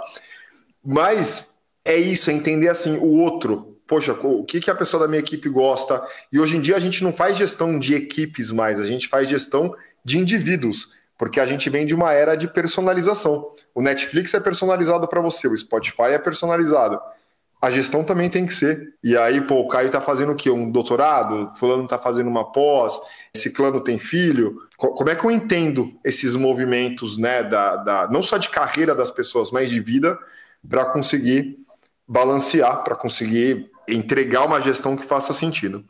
[0.84, 1.56] Mas
[1.86, 5.20] é isso, é entender assim o outro poxa, o que, que a pessoa da minha
[5.20, 6.06] equipe gosta.
[6.32, 9.28] E hoje em dia a gente não faz gestão de equipes mais, a gente faz
[9.28, 9.76] gestão
[10.06, 13.50] de indivíduos, porque a gente vem de uma era de personalização.
[13.74, 17.00] O Netflix é personalizado para você, o Spotify é personalizado.
[17.60, 18.94] A gestão também tem que ser.
[19.04, 20.50] E aí, pô, o Caio tá fazendo o quê?
[20.50, 21.50] Um doutorado?
[21.58, 22.98] Fulano tá fazendo uma pós?
[23.36, 24.56] Ciclano tem filho?
[24.78, 29.12] Como é que eu entendo esses movimentos, né, da, da não só de carreira das
[29.12, 30.18] pessoas, mas de vida,
[30.70, 31.58] para conseguir
[32.10, 35.84] balancear, para conseguir entregar uma gestão que faça sentido.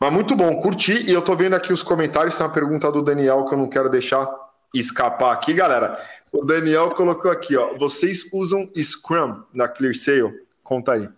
[0.00, 1.02] Mas muito bom, curti.
[1.08, 3.68] E eu tô vendo aqui os comentários, tem uma pergunta do Daniel que eu não
[3.68, 4.28] quero deixar
[4.74, 6.00] escapar aqui, galera.
[6.32, 7.76] O Daniel colocou aqui, ó.
[7.76, 10.32] Vocês usam Scrum na ClearSale?
[10.62, 11.08] Conta aí.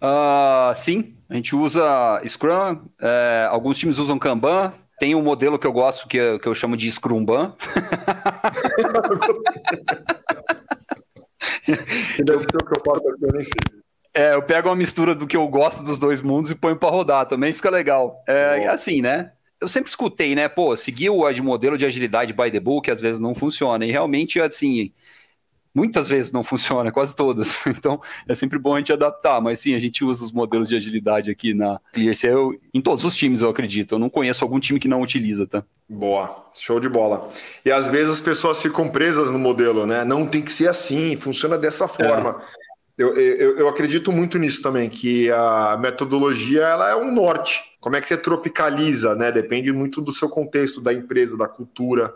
[0.00, 5.66] Uh, sim, a gente usa Scrum, é, alguns times usam Kanban, tem um modelo que
[5.66, 7.52] eu gosto que eu, que eu chamo de Scrumban.
[12.16, 13.54] que deve ser o que eu faço aqui, eu nem sei.
[14.18, 16.90] É, eu pego uma mistura do que eu gosto dos dois mundos e ponho para
[16.90, 18.20] rodar, também fica legal.
[18.26, 18.72] É oh.
[18.72, 19.30] assim, né?
[19.60, 20.48] Eu sempre escutei, né?
[20.48, 23.86] Pô, seguir o modelo de agilidade by the book às vezes não funciona.
[23.86, 24.92] E realmente, assim,
[25.72, 27.56] muitas vezes não funciona, quase todas.
[27.68, 29.40] Então, é sempre bom a gente adaptar.
[29.40, 33.14] Mas sim, a gente usa os modelos de agilidade aqui na ClearSale em todos os
[33.14, 33.94] times, eu acredito.
[33.94, 35.62] Eu não conheço algum time que não utiliza, tá?
[35.88, 37.30] Boa, show de bola.
[37.64, 40.04] E às vezes as pessoas ficam presas no modelo, né?
[40.04, 42.42] Não tem que ser assim, funciona dessa forma.
[42.64, 42.67] É.
[42.98, 47.62] Eu, eu, eu, acredito muito nisso também, que a metodologia ela é um norte.
[47.80, 49.30] Como é que você tropicaliza, né?
[49.30, 52.12] Depende muito do seu contexto, da empresa, da cultura.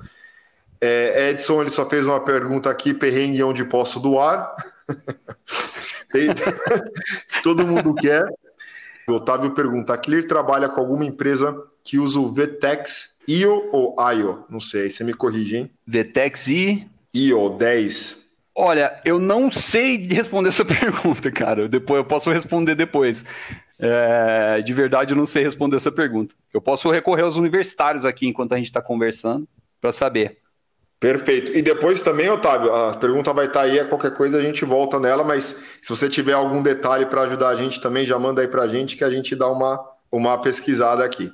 [0.80, 4.52] É, Edson ele só fez uma pergunta aqui, perrengue onde posso doar.
[7.42, 8.24] Todo mundo quer.
[9.08, 13.96] O Otávio pergunta: a Clear trabalha com alguma empresa que usa o VTEX IO ou
[14.12, 14.44] IO?
[14.48, 15.70] Não sei, aí você me corrige, hein?
[15.86, 16.90] VTEX I.
[17.14, 18.21] IO 10.
[18.54, 21.68] Olha, eu não sei responder essa pergunta, cara.
[21.68, 23.24] Depois eu posso responder depois.
[23.78, 26.34] É, de verdade, eu não sei responder essa pergunta.
[26.52, 29.48] Eu posso recorrer aos universitários aqui enquanto a gente está conversando
[29.80, 30.38] para saber.
[31.00, 31.50] Perfeito.
[31.52, 35.00] E depois também, Otávio, a pergunta vai estar tá aí, qualquer coisa a gente volta
[35.00, 38.46] nela, mas se você tiver algum detalhe para ajudar a gente também, já manda aí
[38.46, 41.32] para a gente que a gente dá uma, uma pesquisada aqui.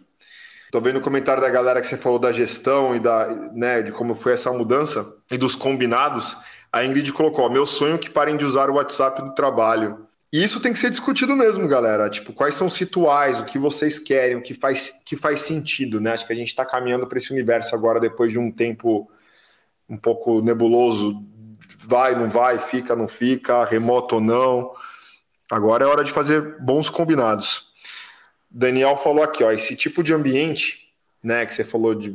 [0.64, 3.92] Estou vendo o comentário da galera que você falou da gestão e da, né, de
[3.92, 6.34] como foi essa mudança e dos combinados.
[6.72, 10.06] A Ingrid colocou: meu sonho é que parem de usar o WhatsApp do trabalho.
[10.30, 12.10] E isso tem que ser discutido mesmo, galera.
[12.10, 16.00] Tipo, quais são os rituais, o que vocês querem, o que faz, que faz sentido,
[16.00, 16.12] né?
[16.12, 19.10] Acho que a gente está caminhando para esse universo agora, depois de um tempo
[19.88, 21.24] um pouco nebuloso.
[21.78, 24.70] Vai, não vai, fica, não fica, remoto ou não.
[25.50, 27.68] Agora é hora de fazer bons combinados.
[28.50, 32.14] Daniel falou aqui, ó, esse tipo de ambiente, né, que você falou de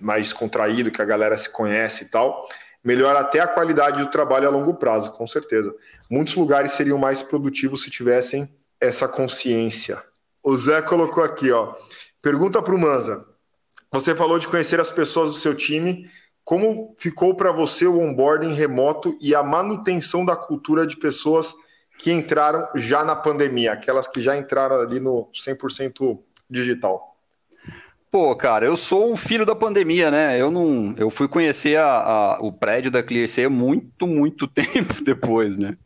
[0.00, 2.48] mais contraído, que a galera se conhece e tal,
[2.84, 5.74] melhora até a qualidade do trabalho a longo prazo, com certeza.
[6.10, 10.00] Muitos lugares seriam mais produtivos se tivessem essa consciência.
[10.42, 11.74] O Zé colocou aqui, ó.
[12.22, 13.26] Pergunta para o Manza.
[13.90, 16.10] Você falou de conhecer as pessoas do seu time.
[16.44, 21.54] Como ficou para você o onboarding remoto e a manutenção da cultura de pessoas
[21.98, 26.18] que entraram já na pandemia, aquelas que já entraram ali no 100%
[26.50, 27.13] digital?
[28.14, 30.40] Pô, cara, eu sou um filho da pandemia, né?
[30.40, 35.56] Eu não, eu fui conhecer a, a, o prédio da ClearSea muito, muito tempo depois,
[35.56, 35.76] né?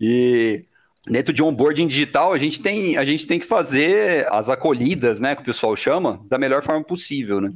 [0.00, 0.64] E
[1.06, 5.36] dentro de onboarding digital, a gente tem, a gente tem que fazer as acolhidas, né,
[5.36, 7.52] que o pessoal chama, da melhor forma possível, né?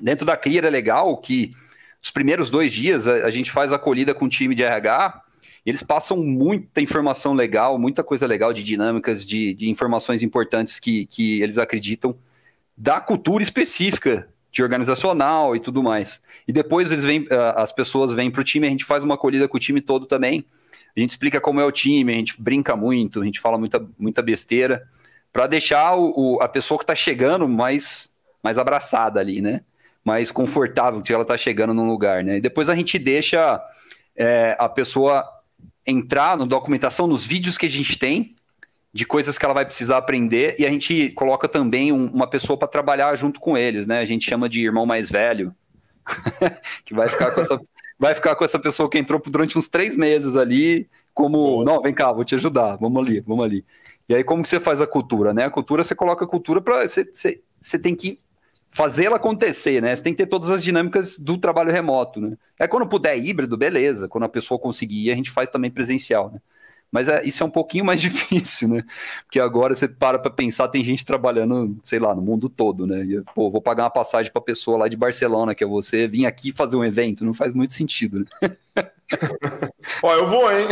[0.00, 1.52] Dentro da Clear é legal que
[2.02, 5.24] os primeiros dois dias a, a gente faz acolhida com o time de RH,
[5.66, 11.04] eles passam muita informação legal, muita coisa legal de dinâmicas, de, de informações importantes que,
[11.04, 12.16] que eles acreditam
[12.76, 16.20] da cultura específica de organizacional e tudo mais.
[16.46, 19.14] E depois eles vêm, ah, as pessoas vêm para o time, a gente faz uma
[19.14, 20.44] acolhida com o time todo também.
[20.94, 23.86] A gente explica como é o time, a gente brinca muito, a gente fala muita,
[23.98, 24.82] muita besteira,
[25.32, 28.10] para deixar o, o, a pessoa que está chegando mais,
[28.42, 29.62] mais abraçada ali, né?
[30.04, 32.36] Mais confortável que ela está chegando num lugar, né?
[32.36, 33.58] E depois a gente deixa
[34.14, 35.24] é, a pessoa
[35.86, 38.36] entrar na documentação, nos vídeos que a gente tem,
[38.92, 42.58] de coisas que ela vai precisar aprender e a gente coloca também um, uma pessoa
[42.58, 44.00] para trabalhar junto com eles, né?
[44.00, 45.54] A gente chama de irmão mais velho,
[46.84, 47.60] que vai ficar com essa
[47.98, 51.94] vai ficar com essa pessoa que entrou durante uns três meses ali, como, não, vem
[51.94, 53.64] cá, vou te ajudar, vamos ali, vamos ali.
[54.08, 55.44] E aí como que você faz a cultura, né?
[55.44, 58.18] A cultura você coloca a cultura para você, você, você tem que
[58.72, 59.94] fazer ela acontecer, né?
[59.94, 62.36] Você tem que ter todas as dinâmicas do trabalho remoto, né?
[62.58, 64.08] É quando puder híbrido, beleza.
[64.08, 66.40] Quando a pessoa conseguir, a gente faz também presencial, né?
[66.92, 68.84] Mas é, isso é um pouquinho mais difícil, né?
[69.24, 73.02] Porque agora você para para pensar, tem gente trabalhando, sei lá, no mundo todo, né?
[73.02, 76.26] E, pô, vou pagar uma passagem para pessoa lá de Barcelona, que é você, vir
[76.26, 78.56] aqui fazer um evento, não faz muito sentido, né?
[80.02, 80.68] Ó, eu vou, hein?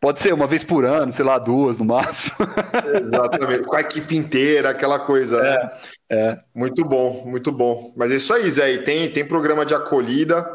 [0.00, 2.34] Pode ser uma vez por ano, sei lá, duas no máximo.
[3.04, 5.42] Exatamente, com a equipe inteira, aquela coisa.
[5.42, 5.48] Né?
[5.48, 5.70] É, né?
[6.10, 6.40] é.
[6.54, 7.92] Muito bom, muito bom.
[7.96, 8.72] Mas é isso aí, Zé.
[8.72, 10.48] E tem, tem programa de acolhida,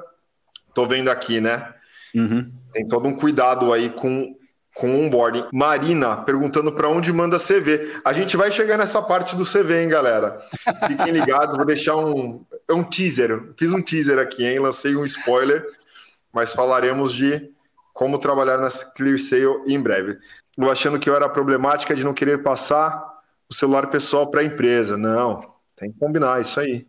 [0.74, 1.74] tô vendo aqui, né?
[2.13, 2.52] Uhum.
[2.74, 4.36] Tem todo um cuidado aí com
[4.75, 5.45] com onboarding.
[5.53, 7.93] Marina perguntando para onde manda CV.
[8.03, 10.38] A gente vai chegar nessa parte do CV, hein, galera?
[10.85, 13.53] Fiquem ligados, vou deixar um, é um teaser.
[13.57, 14.59] Fiz um teaser aqui, hein?
[14.59, 15.65] Lancei um spoiler,
[16.31, 17.49] mas falaremos de
[17.93, 20.19] como trabalhar na ClearSale em breve.
[20.51, 23.01] Estou achando que eu era problemática de não querer passar
[23.49, 24.97] o celular pessoal para a empresa.
[24.97, 25.39] Não,
[25.77, 26.85] tem que combinar isso aí.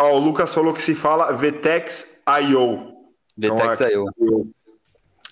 [0.00, 2.94] Ó, o Lucas falou que se fala VTEX IO.
[3.36, 4.50] VTEX então, IO.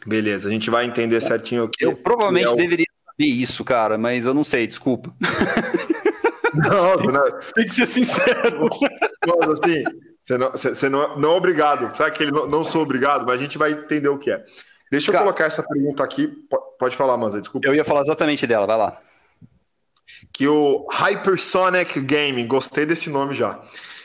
[0.07, 1.85] Beleza, a gente vai entender certinho aqui.
[1.85, 2.57] Eu provavelmente é o...
[2.57, 5.15] deveria saber isso, cara, mas eu não sei, desculpa.
[6.55, 7.41] Nossa, não.
[7.55, 8.69] Tem que ser sincero.
[9.27, 9.85] Nossa, assim,
[10.21, 11.97] você não, você não, não é obrigado.
[11.97, 14.45] Sabe que ele não, não sou obrigado, mas a gente vai entender o que é.
[14.91, 16.31] Deixa eu cara, colocar essa pergunta aqui.
[16.79, 17.67] Pode falar, Manza, desculpa.
[17.67, 19.01] Eu ia falar exatamente dela, vai lá.
[20.33, 23.61] Que o Hypersonic Gaming, gostei desse nome já.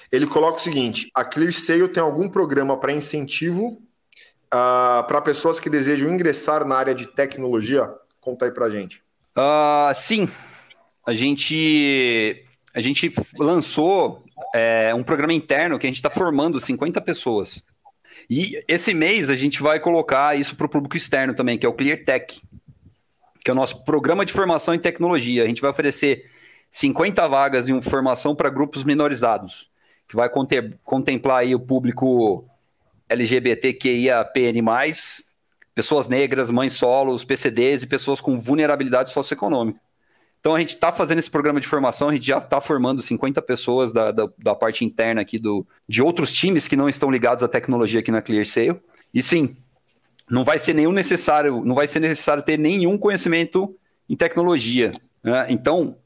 [0.10, 3.81] Ele coloca o seguinte: a ClearSale tem algum programa para incentivo
[4.47, 7.93] uh, ah, para pessoas que desejam ingressar na área de tecnologia?
[8.21, 9.01] Conta aí para gente.
[9.38, 10.29] Uh, sim,
[11.05, 16.99] a gente, a gente lançou é, um programa interno que a gente está formando 50
[17.01, 17.63] pessoas.
[18.29, 21.69] E esse mês a gente vai colocar isso para o público externo também, que é
[21.69, 22.41] o ClearTech,
[23.43, 25.43] que é o nosso programa de formação em tecnologia.
[25.43, 26.29] A gente vai oferecer
[26.69, 29.69] 50 vagas em formação para grupos minorizados,
[30.07, 30.29] que vai
[30.83, 32.45] contemplar aí o público
[33.10, 34.63] LGBTQIAPN+,
[35.74, 39.80] pessoas negras, mães solos, PCDs e pessoas com vulnerabilidade socioeconômica.
[40.39, 43.41] Então a gente está fazendo esse programa de formação, a gente já está formando 50
[43.41, 47.43] pessoas da, da, da, parte interna aqui do, de outros times que não estão ligados
[47.43, 48.80] à tecnologia aqui na ClearSale.
[49.13, 49.56] E sim,
[50.30, 53.76] não vai ser nenhum necessário, não vai ser necessário ter nenhum conhecimento
[54.10, 54.93] em tecnologia.
[55.24, 55.48] Né?
[55.50, 55.98] Então,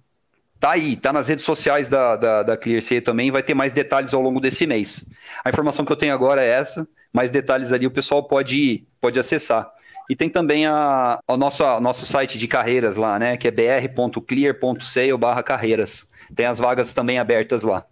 [0.61, 4.13] Tá aí, tá nas redes sociais da, da, da ClearC também, vai ter mais detalhes
[4.13, 5.03] ao longo desse mês.
[5.43, 9.17] A informação que eu tenho agora é essa, mais detalhes ali o pessoal pode, pode
[9.17, 9.71] acessar.
[10.07, 13.37] E tem também a, a nosso, site de carreiras lá, né?
[13.37, 16.05] Que é br.clear.sale barra carreiras.
[16.35, 17.83] Tem as vagas também abertas lá.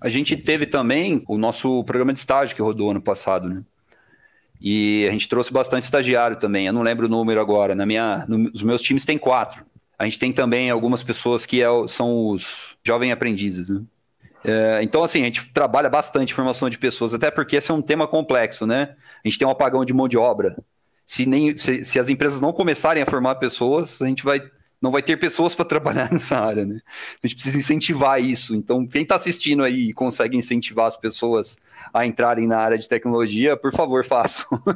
[0.00, 3.62] A gente teve também o nosso programa de estágio que rodou ano passado, né?
[4.58, 6.66] E a gente trouxe bastante estagiário também.
[6.66, 7.74] Eu não lembro o número agora.
[7.74, 9.65] Na minha, nos meus times tem quatro.
[9.98, 13.82] A gente tem também algumas pessoas que é, são os jovens aprendizes, né?
[14.44, 17.82] É, então, assim, a gente trabalha bastante formação de pessoas, até porque esse é um
[17.82, 18.94] tema complexo, né?
[19.24, 20.56] A gente tem um apagão de mão de obra.
[21.04, 24.40] Se, nem, se, se as empresas não começarem a formar pessoas, a gente vai
[24.80, 26.80] não vai ter pessoas para trabalhar nessa área, né?
[27.22, 28.54] A gente precisa incentivar isso.
[28.54, 31.56] Então, quem está assistindo aí e consegue incentivar as pessoas
[31.92, 34.46] a entrarem na área de tecnologia, por favor, façam.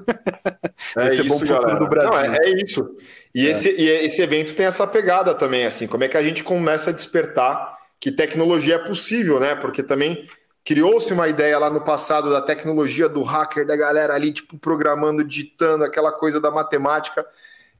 [0.96, 1.78] É Esse isso, é bom galera.
[1.78, 2.10] Do Brasil.
[2.10, 2.96] Não, é, é isso.
[3.34, 3.50] E, é.
[3.50, 6.90] Esse, e esse evento tem essa pegada também, assim, como é que a gente começa
[6.90, 9.54] a despertar que tecnologia é possível, né?
[9.54, 10.26] Porque também
[10.64, 15.22] criou-se uma ideia lá no passado da tecnologia do hacker, da galera ali, tipo, programando,
[15.22, 17.24] digitando, aquela coisa da matemática.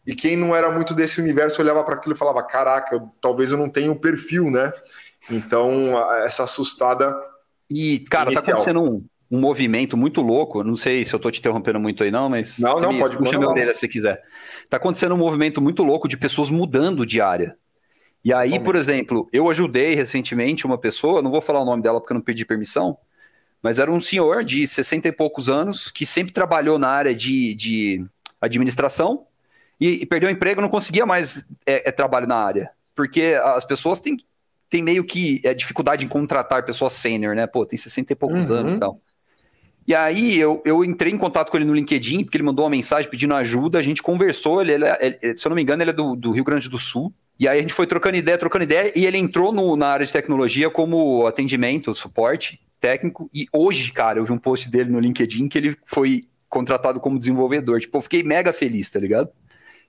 [0.06, 3.50] E quem não era muito desse universo olhava para aquilo e falava: Caraca, eu, talvez
[3.50, 4.72] eu não tenha o um perfil, né?
[5.30, 7.14] Então, essa assustada.
[7.68, 8.44] E, cara, tá inicial.
[8.44, 10.64] tá acontecendo um, um movimento muito louco.
[10.64, 12.58] Não sei se eu tô te interrompendo muito aí, não, mas.
[12.58, 14.22] Não, não, me, pode puxa minha orelha se quiser.
[14.68, 17.56] Tá acontecendo um movimento muito louco de pessoas mudando de área.
[18.24, 18.64] E aí, Como?
[18.64, 22.16] por exemplo, eu ajudei recentemente uma pessoa, não vou falar o nome dela porque eu
[22.16, 22.98] não pedi permissão,
[23.62, 27.54] mas era um senhor de 60 e poucos anos que sempre trabalhou na área de,
[27.54, 28.04] de
[28.40, 29.26] administração
[29.80, 32.70] e, e perdeu o emprego, não conseguia mais é, é, trabalho na área.
[32.94, 34.18] Porque as pessoas têm,
[34.68, 37.46] têm meio que é, dificuldade em contratar pessoas sênior, né?
[37.46, 38.56] Pô, tem 60 e poucos uhum.
[38.56, 38.98] anos e tal.
[39.86, 42.70] E aí eu, eu entrei em contato com ele no LinkedIn, porque ele mandou uma
[42.70, 45.94] mensagem pedindo ajuda, a gente conversou, ele, ele, se eu não me engano, ele é
[45.94, 47.12] do, do, Rio Grande do Sul.
[47.38, 50.04] E aí a gente foi trocando ideia, trocando ideia, e ele entrou no, na área
[50.04, 53.30] de tecnologia como atendimento, suporte técnico.
[53.32, 57.18] E hoje, cara, eu vi um post dele no LinkedIn que ele foi contratado como
[57.18, 57.80] desenvolvedor.
[57.80, 59.30] Tipo, eu fiquei mega feliz, tá ligado?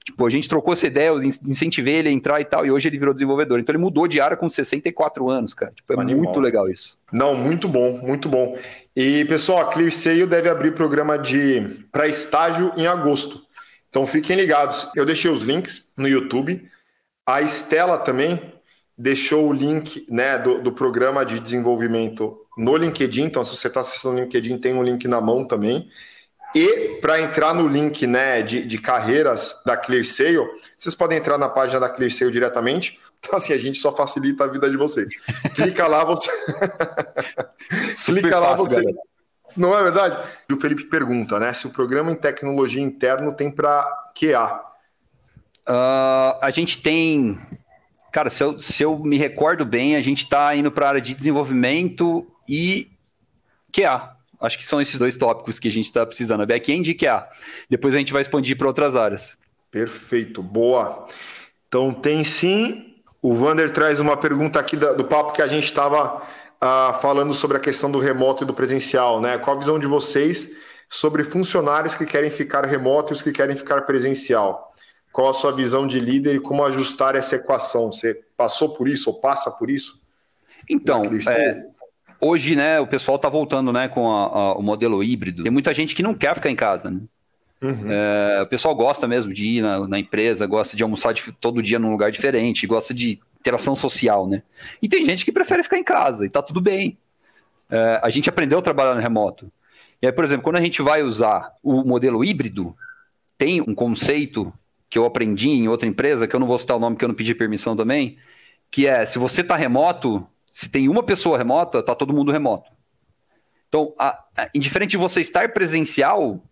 [0.03, 2.89] Tipo, a gente trocou essa ideia, eu incentivei ele a entrar e tal, e hoje
[2.89, 3.59] ele virou desenvolvedor.
[3.59, 5.71] Então ele mudou de área com 64 anos, cara.
[5.71, 6.23] Tipo, é Animal.
[6.23, 6.97] muito legal isso.
[7.11, 8.57] Não, muito bom, muito bom.
[8.95, 13.43] E, pessoal, a ClearSale deve abrir programa de para estágio em agosto.
[13.89, 14.89] Então fiquem ligados.
[14.95, 16.67] Eu deixei os links no YouTube.
[17.25, 18.41] A Estela também
[18.97, 23.23] deixou o link né, do, do programa de desenvolvimento no LinkedIn.
[23.23, 25.89] Então, se você está acessando o LinkedIn, tem um link na mão também.
[26.53, 31.47] E para entrar no link né, de, de carreiras da ClearSale, vocês podem entrar na
[31.47, 32.99] página da ClearSale diretamente.
[33.19, 35.09] Então, assim, a gente só facilita a vida de vocês.
[35.55, 36.29] Clica lá, você.
[38.05, 38.75] Clica lá, você.
[38.75, 39.11] Galera.
[39.55, 40.27] Não é verdade?
[40.49, 41.51] E o Felipe pergunta, né?
[41.53, 43.85] Se o programa em tecnologia interno tem para
[44.17, 44.61] QA.
[45.67, 47.39] Uh, a gente tem.
[48.11, 51.01] Cara, se eu, se eu me recordo bem, a gente está indo para a área
[51.01, 52.91] de desenvolvimento e
[53.71, 54.17] QA.
[54.41, 57.27] Acho que são esses dois tópicos que a gente está precisando, back-end e QA.
[57.69, 59.37] Depois a gente vai expandir para outras áreas.
[59.69, 61.07] Perfeito, boa.
[61.67, 62.95] Então tem sim.
[63.21, 66.21] O Vander traz uma pergunta aqui do papo que a gente estava
[66.59, 69.37] ah, falando sobre a questão do remoto e do presencial, né?
[69.37, 70.51] Qual a visão de vocês
[70.89, 74.73] sobre funcionários que querem ficar remoto e os que querem ficar presencial?
[75.11, 77.91] Qual a sua visão de líder e como ajustar essa equação?
[77.91, 80.01] Você passou por isso ou passa por isso?
[80.69, 81.65] Então, é,
[82.21, 85.43] hoje, né, o pessoal está voltando, né, com a, a, o modelo híbrido.
[85.43, 87.01] Tem muita gente que não quer ficar em casa, né?
[87.61, 87.91] Uhum.
[87.91, 91.61] É, o pessoal gosta mesmo de ir na, na, empresa, gosta de almoçar de, todo
[91.61, 94.41] dia num lugar diferente, gosta de interação social, né?
[94.81, 96.97] E tem gente que prefere ficar em casa e tá tudo bem.
[97.69, 99.51] É, a gente aprendeu a trabalhar no remoto.
[100.01, 102.75] E aí, por exemplo, quando a gente vai usar o modelo híbrido,
[103.37, 104.51] tem um conceito
[104.89, 107.07] que eu aprendi em outra empresa, que eu não vou citar o nome, que eu
[107.07, 108.17] não pedi permissão também,
[108.71, 112.69] que é, se você está remoto, se tem uma pessoa remota, está todo mundo remoto.
[113.69, 116.43] Então, a, a, indiferente de você estar presencial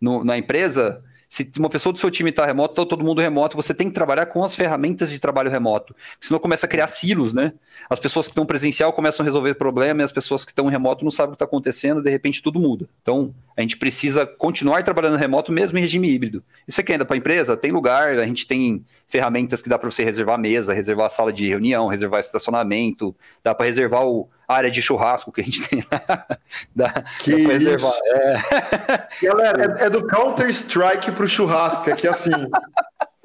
[0.00, 3.54] no, na empresa, se uma pessoa do seu time está remoto, está todo mundo remoto,
[3.54, 5.94] você tem que trabalhar com as ferramentas de trabalho remoto.
[6.18, 7.52] Senão começa a criar silos, né?
[7.88, 11.04] As pessoas que estão presencial começam a resolver problema e as pessoas que estão remoto
[11.04, 12.88] não sabem o que está acontecendo, de repente tudo muda.
[13.02, 16.42] Então, a gente precisa continuar trabalhando remoto mesmo em regime híbrido.
[16.66, 17.56] E você quer ainda para a empresa?
[17.58, 21.46] Tem lugar, a gente tem ferramentas que dá para você reservar mesa, reservar sala de
[21.46, 23.14] reunião, reservar estacionamento,
[23.44, 26.26] dá para reservar o, a área de churrasco que a gente tem lá.
[26.74, 27.92] dá, que reservar.
[28.04, 29.08] É.
[29.22, 32.30] Galera, é, é do Counter-Strike para o churrasco, é que assim.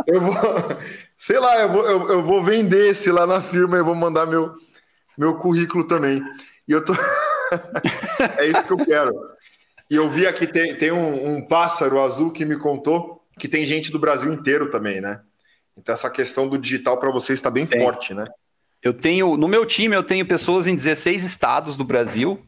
[0.06, 0.36] eu vou,
[1.16, 4.26] sei lá, eu vou, eu, eu vou vender esse lá na firma e vou mandar
[4.26, 4.54] meu,
[5.18, 6.22] meu currículo também.
[6.68, 6.94] E eu tô.
[8.38, 9.14] é isso que eu quero.
[9.90, 13.66] E eu vi aqui, tem, tem um, um pássaro azul que me contou que tem
[13.66, 15.22] gente do Brasil inteiro também, né?
[15.78, 17.82] Então essa questão do digital para vocês está bem tem.
[17.82, 18.28] forte, né?
[18.84, 22.42] Eu tenho, no meu time, eu tenho pessoas em 16 estados do Brasil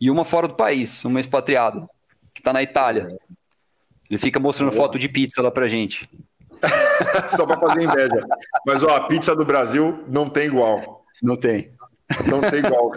[0.00, 1.86] e uma fora do país, uma expatriada,
[2.32, 3.08] que está na Itália.
[4.08, 6.08] Ele fica mostrando foto de pizza lá pra gente.
[7.28, 8.26] Só para fazer inveja.
[8.66, 11.04] Mas ó, a pizza do Brasil não tem igual.
[11.22, 11.72] Não tem.
[12.26, 12.90] Não tem igual.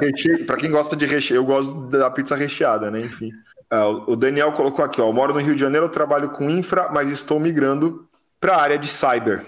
[0.48, 3.00] Para quem gosta de recheio, eu gosto da pizza recheada, né?
[3.02, 3.32] Enfim.
[3.72, 5.10] Uh, o Daniel colocou aqui, ó.
[5.10, 8.08] Eu moro no Rio de Janeiro, trabalho com infra, mas estou migrando
[8.40, 9.44] para a área de cyber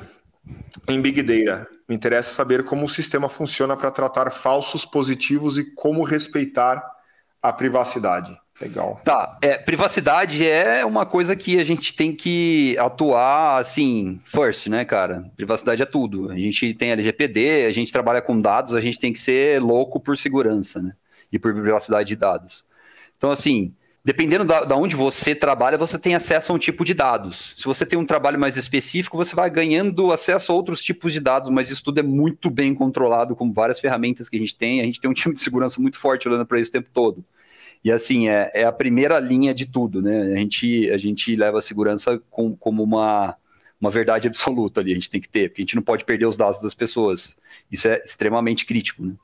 [0.88, 1.77] em Big Data.
[1.88, 6.84] Me interessa saber como o sistema funciona para tratar falsos positivos e como respeitar
[7.41, 8.38] a privacidade.
[8.60, 9.00] Legal.
[9.06, 14.83] Tá, é, privacidade é uma coisa que a gente tem que atuar assim, first, né,
[14.83, 15.31] cara?
[15.35, 16.31] Privacidade é tudo.
[16.31, 20.00] A gente tem LGPD, a gente trabalha com dados, a gente tem que ser louco
[20.00, 20.94] por segurança, né?
[21.31, 22.65] E por privacidade de dados.
[23.15, 23.75] Então, assim,
[24.08, 27.53] dependendo da, da, onde você trabalha, você tem acesso a um tipo de dados.
[27.58, 31.19] Se você tem um trabalho mais específico, você vai ganhando acesso a outros tipos de
[31.19, 34.79] dados, mas isso tudo é muito bem controlado com várias ferramentas que a gente tem.
[34.79, 37.21] A gente tem um time de segurança muito forte olhando para isso o tempo todo.
[37.83, 40.21] E assim, é, é, a primeira linha de tudo, né?
[40.21, 43.35] A gente, a gente leva a segurança com, como uma,
[43.77, 46.27] uma verdade absoluta ali, a gente tem que ter, porque a gente não pode perder
[46.27, 47.35] os dados das pessoas.
[47.69, 49.15] Isso é extremamente crítico, né?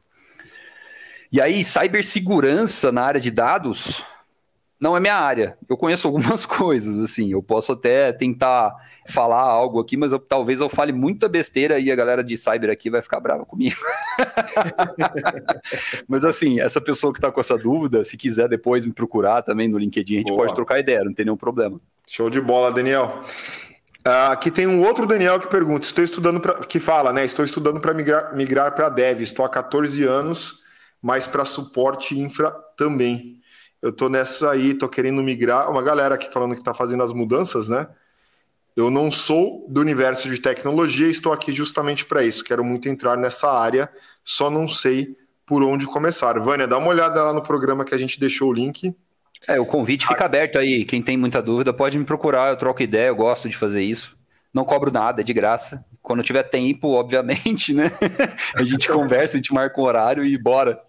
[1.31, 4.03] E aí, cibersegurança na área de dados
[4.83, 5.57] não é minha área.
[5.69, 7.31] Eu conheço algumas coisas, assim.
[7.31, 8.75] Eu posso até tentar
[9.07, 12.69] falar algo aqui, mas eu, talvez eu fale muita besteira e a galera de cyber
[12.69, 13.77] aqui vai ficar brava comigo.
[16.07, 19.69] mas assim, essa pessoa que está com essa dúvida, se quiser depois me procurar também
[19.69, 20.41] no LinkedIn, a gente Boa.
[20.41, 21.79] pode trocar ideia, não tem nenhum problema.
[22.05, 23.23] Show de bola, Daniel.
[24.05, 27.23] Uh, aqui tem um outro Daniel que pergunta, estou estudando pra, que fala, né?
[27.23, 30.59] Estou estudando para migrar, migrar para Dev, estou há 14 anos,
[31.01, 33.41] mas para suporte infra também
[33.83, 35.69] eu tô nessa aí, tô querendo migrar.
[35.69, 37.85] Uma galera aqui falando que está fazendo as mudanças, né?
[38.77, 42.45] Eu não sou do universo de tecnologia, estou aqui justamente para isso.
[42.45, 43.89] Quero muito entrar nessa área,
[44.23, 46.39] só não sei por onde começar.
[46.39, 48.95] Vânia, dá uma olhada lá no programa que a gente deixou o link.
[49.49, 50.85] É, o convite fica aberto aí.
[50.85, 54.17] Quem tem muita dúvida pode me procurar, eu troco ideia, eu gosto de fazer isso.
[54.53, 55.83] Não cobro nada, é de graça.
[56.01, 57.91] Quando tiver tempo, obviamente, né?
[58.55, 60.79] a gente conversa, a gente marca um horário e bora.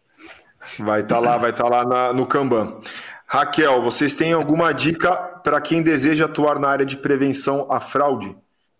[0.79, 2.79] Vai estar tá lá, vai estar tá lá na, no Kanban.
[3.27, 8.37] Raquel, vocês têm alguma dica para quem deseja atuar na área de prevenção à fraude?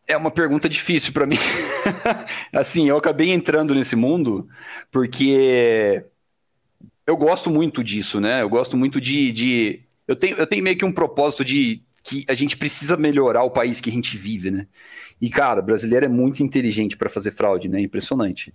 [0.07, 1.39] É uma pergunta difícil para mim.
[2.53, 4.47] assim, eu acabei entrando nesse mundo
[4.93, 6.05] porque
[7.07, 8.43] eu gosto muito disso, né?
[8.43, 9.32] Eu gosto muito de.
[9.32, 9.80] de...
[10.07, 13.51] Eu, tenho, eu tenho meio que um propósito de que a gente precisa melhorar o
[13.51, 14.66] país que a gente vive, né?
[15.20, 17.80] E, cara, brasileiro é muito inteligente para fazer fraude, né?
[17.80, 18.53] Impressionante.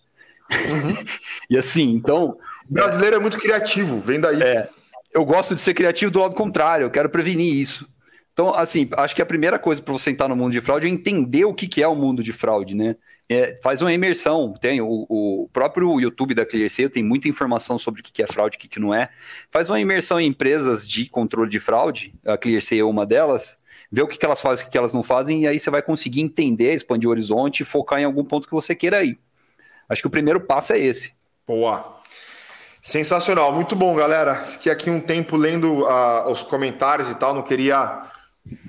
[0.51, 0.95] Uhum.
[1.49, 2.37] e assim, então.
[2.69, 4.41] Brasileiro é, muito criativo, vem daí.
[4.41, 4.69] É,
[5.13, 7.87] eu gosto de ser criativo do lado contrário, eu quero prevenir isso.
[8.31, 10.89] Então, assim, acho que a primeira coisa para você entrar no mundo de fraude é
[10.89, 12.95] entender o que, que é o mundo de fraude, né?
[13.27, 18.01] É, faz uma imersão, tem o, o, próprio YouTube da ClearSale tem muita informação sobre
[18.01, 19.09] o que, que é fraude e o que, que não é.
[19.51, 23.57] Faz uma imersão em empresas de controle de fraude, a ClearSale é uma delas,
[23.91, 25.59] vê o que, que elas fazem e o que, que elas não fazem, e aí
[25.59, 29.03] você vai conseguir entender, expandir o horizonte e focar em algum ponto que você queira
[29.03, 29.19] ir.
[29.89, 31.11] Acho que o primeiro passo é esse.
[31.45, 31.98] Boa.
[32.81, 34.35] Sensacional, muito bom, galera.
[34.35, 38.03] Fiquei aqui um tempo lendo uh, os comentários e tal, não queria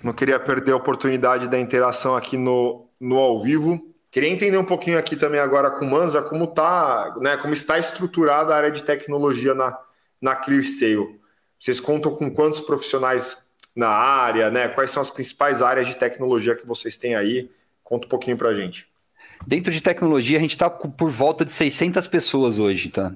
[0.02, 3.80] não queria perder a oportunidade da interação aqui no, no ao vivo.
[4.10, 7.78] Queria entender um pouquinho aqui também agora com o Manza como tá, né, como está
[7.78, 9.78] estruturada a área de tecnologia na,
[10.20, 11.20] na ClearSale.
[11.58, 13.38] Vocês contam com quantos profissionais
[13.76, 14.68] na área, né?
[14.68, 17.48] Quais são as principais áreas de tecnologia que vocês têm aí?
[17.84, 18.86] Conta um pouquinho para a gente.
[19.46, 23.12] Dentro de tecnologia, a gente está por volta de 600 pessoas hoje, tá?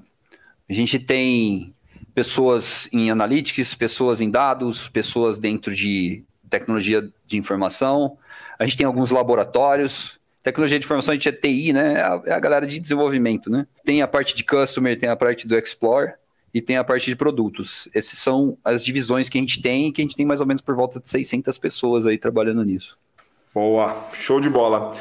[0.68, 1.74] A gente tem
[2.14, 8.16] pessoas em analytics, pessoas em dados, pessoas dentro de tecnologia de informação.
[8.58, 10.18] A gente tem alguns laboratórios.
[10.42, 11.94] Tecnologia de informação, a gente é TI, né?
[11.94, 13.66] É a, é a galera de desenvolvimento, né?
[13.84, 16.12] Tem a parte de customer, tem a parte do explore
[16.52, 17.88] e tem a parte de produtos.
[17.94, 20.62] Essas são as divisões que a gente tem, que a gente tem mais ou menos
[20.62, 22.98] por volta de 600 pessoas aí trabalhando nisso.
[23.54, 24.94] Boa, show de bola.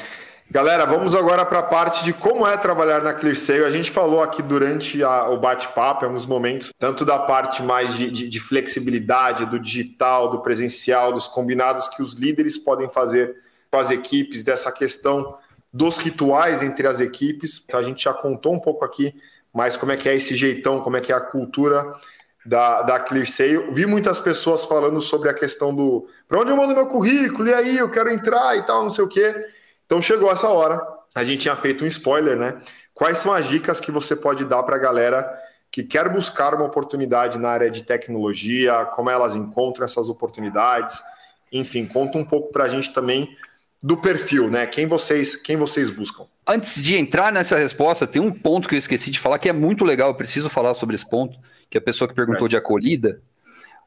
[0.54, 3.64] Galera, vamos agora para a parte de como é trabalhar na ClearSale.
[3.64, 7.96] A gente falou aqui durante a, o bate-papo, em alguns momentos, tanto da parte mais
[7.96, 13.36] de, de, de, flexibilidade, do digital, do presencial, dos combinados que os líderes podem fazer
[13.72, 15.40] com as equipes, dessa questão
[15.74, 17.60] dos rituais entre as equipes.
[17.66, 19.12] Então a gente já contou um pouco aqui,
[19.52, 21.96] mas como é que é esse jeitão, como é que é a cultura
[22.46, 23.72] da, da ClearSale.
[23.72, 27.54] Vi muitas pessoas falando sobre a questão do para onde eu mando meu currículo, e
[27.56, 29.34] aí eu quero entrar e tal, não sei o quê.
[29.94, 30.82] Então chegou essa hora.
[31.14, 32.60] A gente tinha feito um spoiler, né?
[32.96, 35.32] Quais são as dicas que você pode dar para a galera
[35.72, 41.00] que quer buscar uma oportunidade na área de tecnologia, como elas encontram essas oportunidades?
[41.52, 43.38] Enfim, conta um pouco para a gente também
[43.84, 44.66] do perfil, né?
[44.66, 46.26] Quem vocês, quem vocês buscam?
[46.48, 49.54] Antes de entrar nessa resposta, tem um ponto que eu esqueci de falar que é
[49.54, 51.38] muito legal, eu preciso falar sobre esse ponto,
[51.70, 52.50] que a pessoa que perguntou é.
[52.50, 53.22] de acolhida,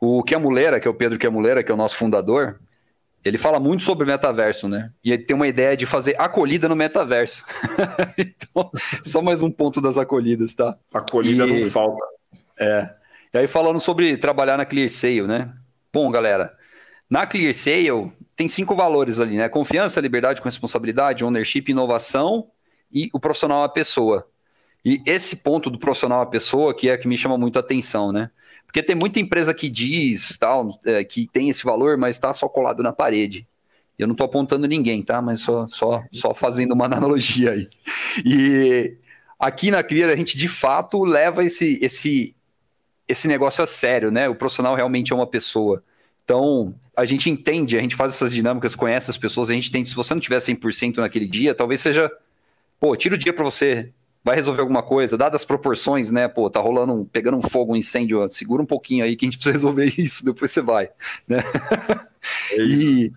[0.01, 2.61] o Mulera, que é o Pedro Mulera, que é o nosso fundador,
[3.27, 4.93] ele fala muito sobre metaverso, né?
[5.03, 7.45] E ele tem uma ideia de fazer acolhida no metaverso.
[8.17, 8.71] então,
[9.03, 10.79] só mais um ponto das acolhidas, tá?
[10.95, 12.05] Acolhida e, não falta.
[12.59, 12.89] É.
[13.35, 15.53] E aí falando sobre trabalhar na ClearSale, né?
[15.93, 16.57] Bom, galera,
[17.11, 19.49] na ClearSale tem cinco valores ali, né?
[19.49, 22.49] Confiança, liberdade com responsabilidade, ownership, inovação
[22.93, 24.29] e o profissional a pessoa.
[24.87, 28.13] E esse ponto do profissional a pessoa que é que me chama muito a atenção,
[28.13, 28.31] né?
[28.65, 32.49] Porque tem muita empresa que diz tal, é, que tem esse valor, mas está só
[32.49, 33.49] colado na parede.
[33.99, 35.21] Eu não estou apontando ninguém, tá?
[35.21, 37.69] Mas só, só, só fazendo uma analogia aí.
[38.25, 38.97] E
[39.41, 42.37] aqui na Clear a gente de fato leva esse, esse,
[43.09, 44.29] esse negócio é sério, né?
[44.29, 45.83] O profissional realmente é uma pessoa.
[46.23, 49.89] Então, a gente entende, a gente faz essas dinâmicas, conhece as pessoas, a gente entende,
[49.89, 52.09] se você não tiver 100% naquele dia, talvez seja,
[52.79, 53.93] pô, tira o dia para você,
[54.27, 56.27] vai resolver alguma coisa, dadas as proporções, né?
[56.27, 59.29] Pô, tá rolando, um, pegando um fogo, um incêndio, segura um pouquinho aí que a
[59.29, 60.91] gente precisa resolver isso, depois você vai,
[61.29, 61.45] né?
[62.51, 63.13] É e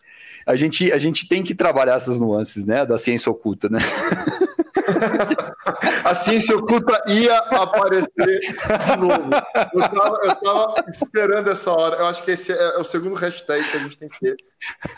[0.46, 2.86] a gente, a gente tem que trabalhar essas nuances, né?
[2.86, 3.80] Da ciência oculta, né?
[6.06, 9.32] a ciência oculta ia aparecer de novo.
[9.74, 11.96] Eu tava, eu tava, esperando essa hora.
[11.96, 14.38] Eu acho que esse é o segundo hashtag que a gente tem que ter.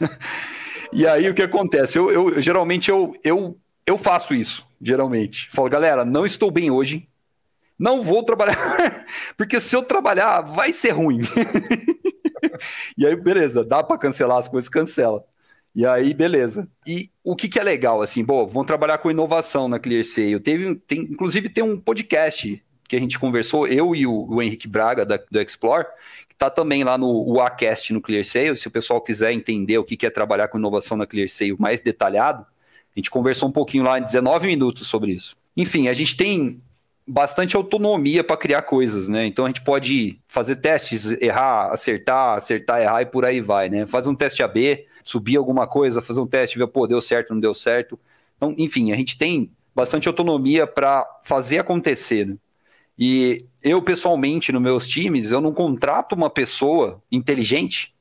[0.93, 1.97] E aí o que acontece?
[1.97, 5.49] Eu, eu geralmente eu, eu, eu faço isso, geralmente.
[5.51, 7.07] Falo, galera, não estou bem hoje.
[7.77, 9.05] Não vou trabalhar,
[9.35, 11.21] porque se eu trabalhar, vai ser ruim.
[12.95, 15.25] e aí, beleza, dá para cancelar as coisas, cancela.
[15.73, 16.67] E aí, beleza.
[16.85, 20.39] E o que, que é legal, assim, bom, vão trabalhar com inovação na ClearSale.
[20.39, 24.67] Teve, tem, inclusive, tem um podcast que a gente conversou, eu e o, o Henrique
[24.67, 25.85] Braga, da, do Explore,
[26.27, 28.57] que está também lá no UACast no ClearSale.
[28.57, 31.79] Se o pessoal quiser entender o que, que é trabalhar com inovação na ClearSale mais
[31.79, 32.45] detalhado,
[32.95, 35.35] a gente conversou um pouquinho lá em 19 minutos sobre isso.
[35.55, 36.61] Enfim, a gente tem
[37.07, 39.25] bastante autonomia para criar coisas, né?
[39.25, 43.85] Então a gente pode fazer testes, errar, acertar, acertar, errar e por aí vai, né?
[43.85, 47.41] Fazer um teste AB, subir alguma coisa, fazer um teste, ver, pô, deu certo, não
[47.41, 47.99] deu certo.
[48.37, 52.27] Então, enfim, a gente tem bastante autonomia para fazer acontecer.
[52.27, 52.35] Né?
[52.97, 57.93] E eu, pessoalmente, nos meus times, eu não contrato uma pessoa inteligente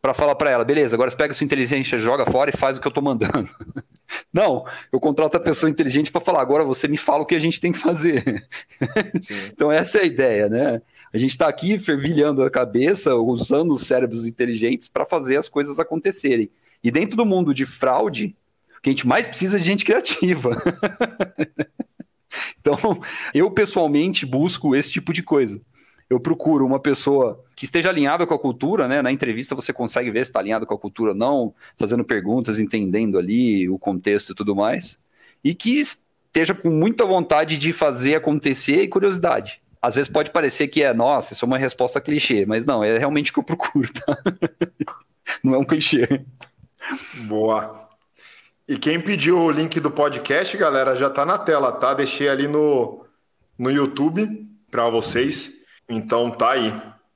[0.00, 2.80] para falar para ela, beleza, agora você pega sua inteligência, joga fora e faz o
[2.80, 3.48] que eu estou mandando.
[4.32, 7.40] Não, eu contrato a pessoa inteligente para falar, agora você me fala o que a
[7.40, 8.46] gente tem que fazer.
[9.52, 10.82] então essa é a ideia, né?
[11.12, 15.78] A gente está aqui fervilhando a cabeça, usando os cérebros inteligentes para fazer as coisas
[15.78, 16.50] acontecerem.
[16.82, 18.36] E dentro do mundo de fraude,
[18.76, 20.60] o que a gente mais precisa é de gente criativa.
[22.58, 22.76] então,
[23.32, 25.60] eu pessoalmente busco esse tipo de coisa.
[26.14, 29.02] Eu procuro uma pessoa que esteja alinhada com a cultura, né?
[29.02, 32.58] Na entrevista você consegue ver se está alinhado com a cultura ou não, fazendo perguntas,
[32.58, 34.98] entendendo ali o contexto e tudo mais.
[35.42, 40.68] E que esteja com muita vontade de fazer acontecer e curiosidade às vezes pode parecer
[40.68, 43.44] que é, nossa, isso é uma resposta clichê, mas não, é realmente o que eu
[43.44, 44.16] procuro, tá?
[45.44, 46.24] Não é um clichê.
[47.26, 47.88] Boa.
[48.66, 51.92] E quem pediu o link do podcast, galera, já tá na tela, tá?
[51.92, 53.04] Deixei ali no,
[53.58, 55.52] no YouTube para vocês.
[55.88, 56.74] Então tá aí.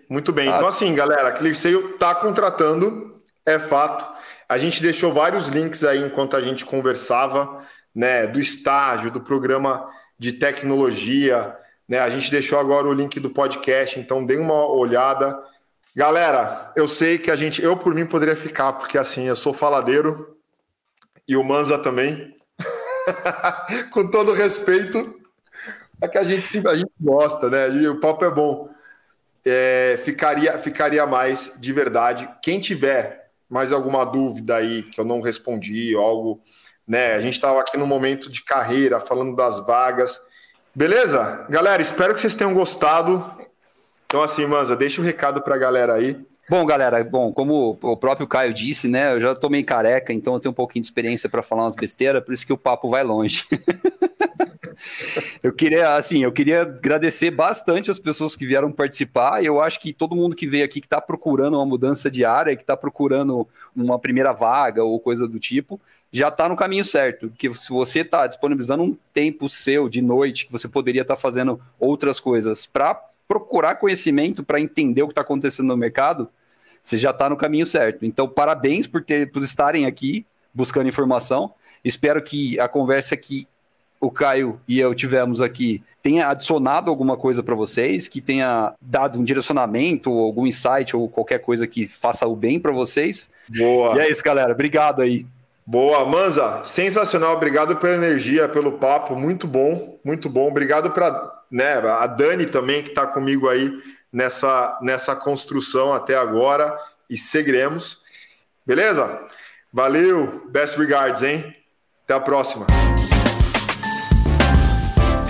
[0.08, 0.48] Muito bem.
[0.48, 0.56] Ah.
[0.56, 4.06] Então, assim, galera, a ClearSale tá contratando, é fato.
[4.48, 7.62] A gente deixou vários links aí enquanto a gente conversava,
[7.94, 8.26] né?
[8.26, 9.88] Do estágio, do programa
[10.18, 11.56] de tecnologia
[11.88, 11.98] né?
[11.98, 15.42] A gente deixou agora o link do podcast, então dê uma olhada.
[15.96, 19.54] Galera, eu sei que a gente, eu por mim poderia ficar, porque assim, eu sou
[19.54, 20.36] faladeiro
[21.26, 22.36] e o Manza também.
[23.90, 25.17] Com todo respeito,
[26.00, 27.68] é que a gente, a gente gosta, né?
[27.70, 28.68] E o papo é bom.
[29.44, 32.28] É, ficaria, ficaria mais de verdade.
[32.42, 36.40] Quem tiver mais alguma dúvida aí que eu não respondi, algo,
[36.86, 37.14] né?
[37.14, 40.20] A gente estava aqui no momento de carreira, falando das vagas.
[40.74, 41.46] Beleza?
[41.48, 43.24] Galera, espero que vocês tenham gostado.
[44.06, 46.18] Então, assim, Manza, deixa o um recado para a galera aí.
[46.48, 50.32] Bom, galera, bom, como o próprio Caio disse, né, eu já tô meio careca, então
[50.32, 52.88] eu tenho um pouquinho de experiência para falar umas besteiras, por isso que o papo
[52.88, 53.44] vai longe.
[55.42, 59.42] eu queria, assim, eu queria agradecer bastante as pessoas que vieram participar.
[59.44, 62.56] Eu acho que todo mundo que veio aqui que está procurando uma mudança de área,
[62.56, 65.80] que está procurando uma primeira vaga ou coisa do tipo,
[66.10, 67.28] já está no caminho certo.
[67.28, 71.20] Porque se você está disponibilizando um tempo seu de noite, que você poderia estar tá
[71.20, 72.94] fazendo outras coisas para
[73.28, 76.28] procurar conhecimento, para entender o que está acontecendo no mercado,
[76.82, 78.04] você já está no caminho certo.
[78.04, 81.52] Então, parabéns por, ter, por estarem aqui buscando informação.
[81.84, 83.46] Espero que a conversa que
[84.00, 89.18] o Caio e eu tivemos aqui tenha adicionado alguma coisa para vocês, que tenha dado
[89.18, 93.28] um direcionamento, algum insight ou qualquer coisa que faça o bem para vocês.
[93.46, 93.94] Boa.
[93.96, 94.52] E é isso, galera.
[94.52, 95.26] Obrigado aí.
[95.66, 97.36] Boa, Manza, sensacional.
[97.36, 100.48] Obrigado pela energia, pelo papo, muito bom, muito bom.
[100.48, 103.70] Obrigado para né, a Dani também que está comigo aí
[104.10, 106.74] nessa nessa construção até agora
[107.10, 108.02] e seguiremos.
[108.64, 109.20] Beleza?
[109.70, 111.54] Valeu, best regards, hein?
[112.04, 112.66] Até a próxima.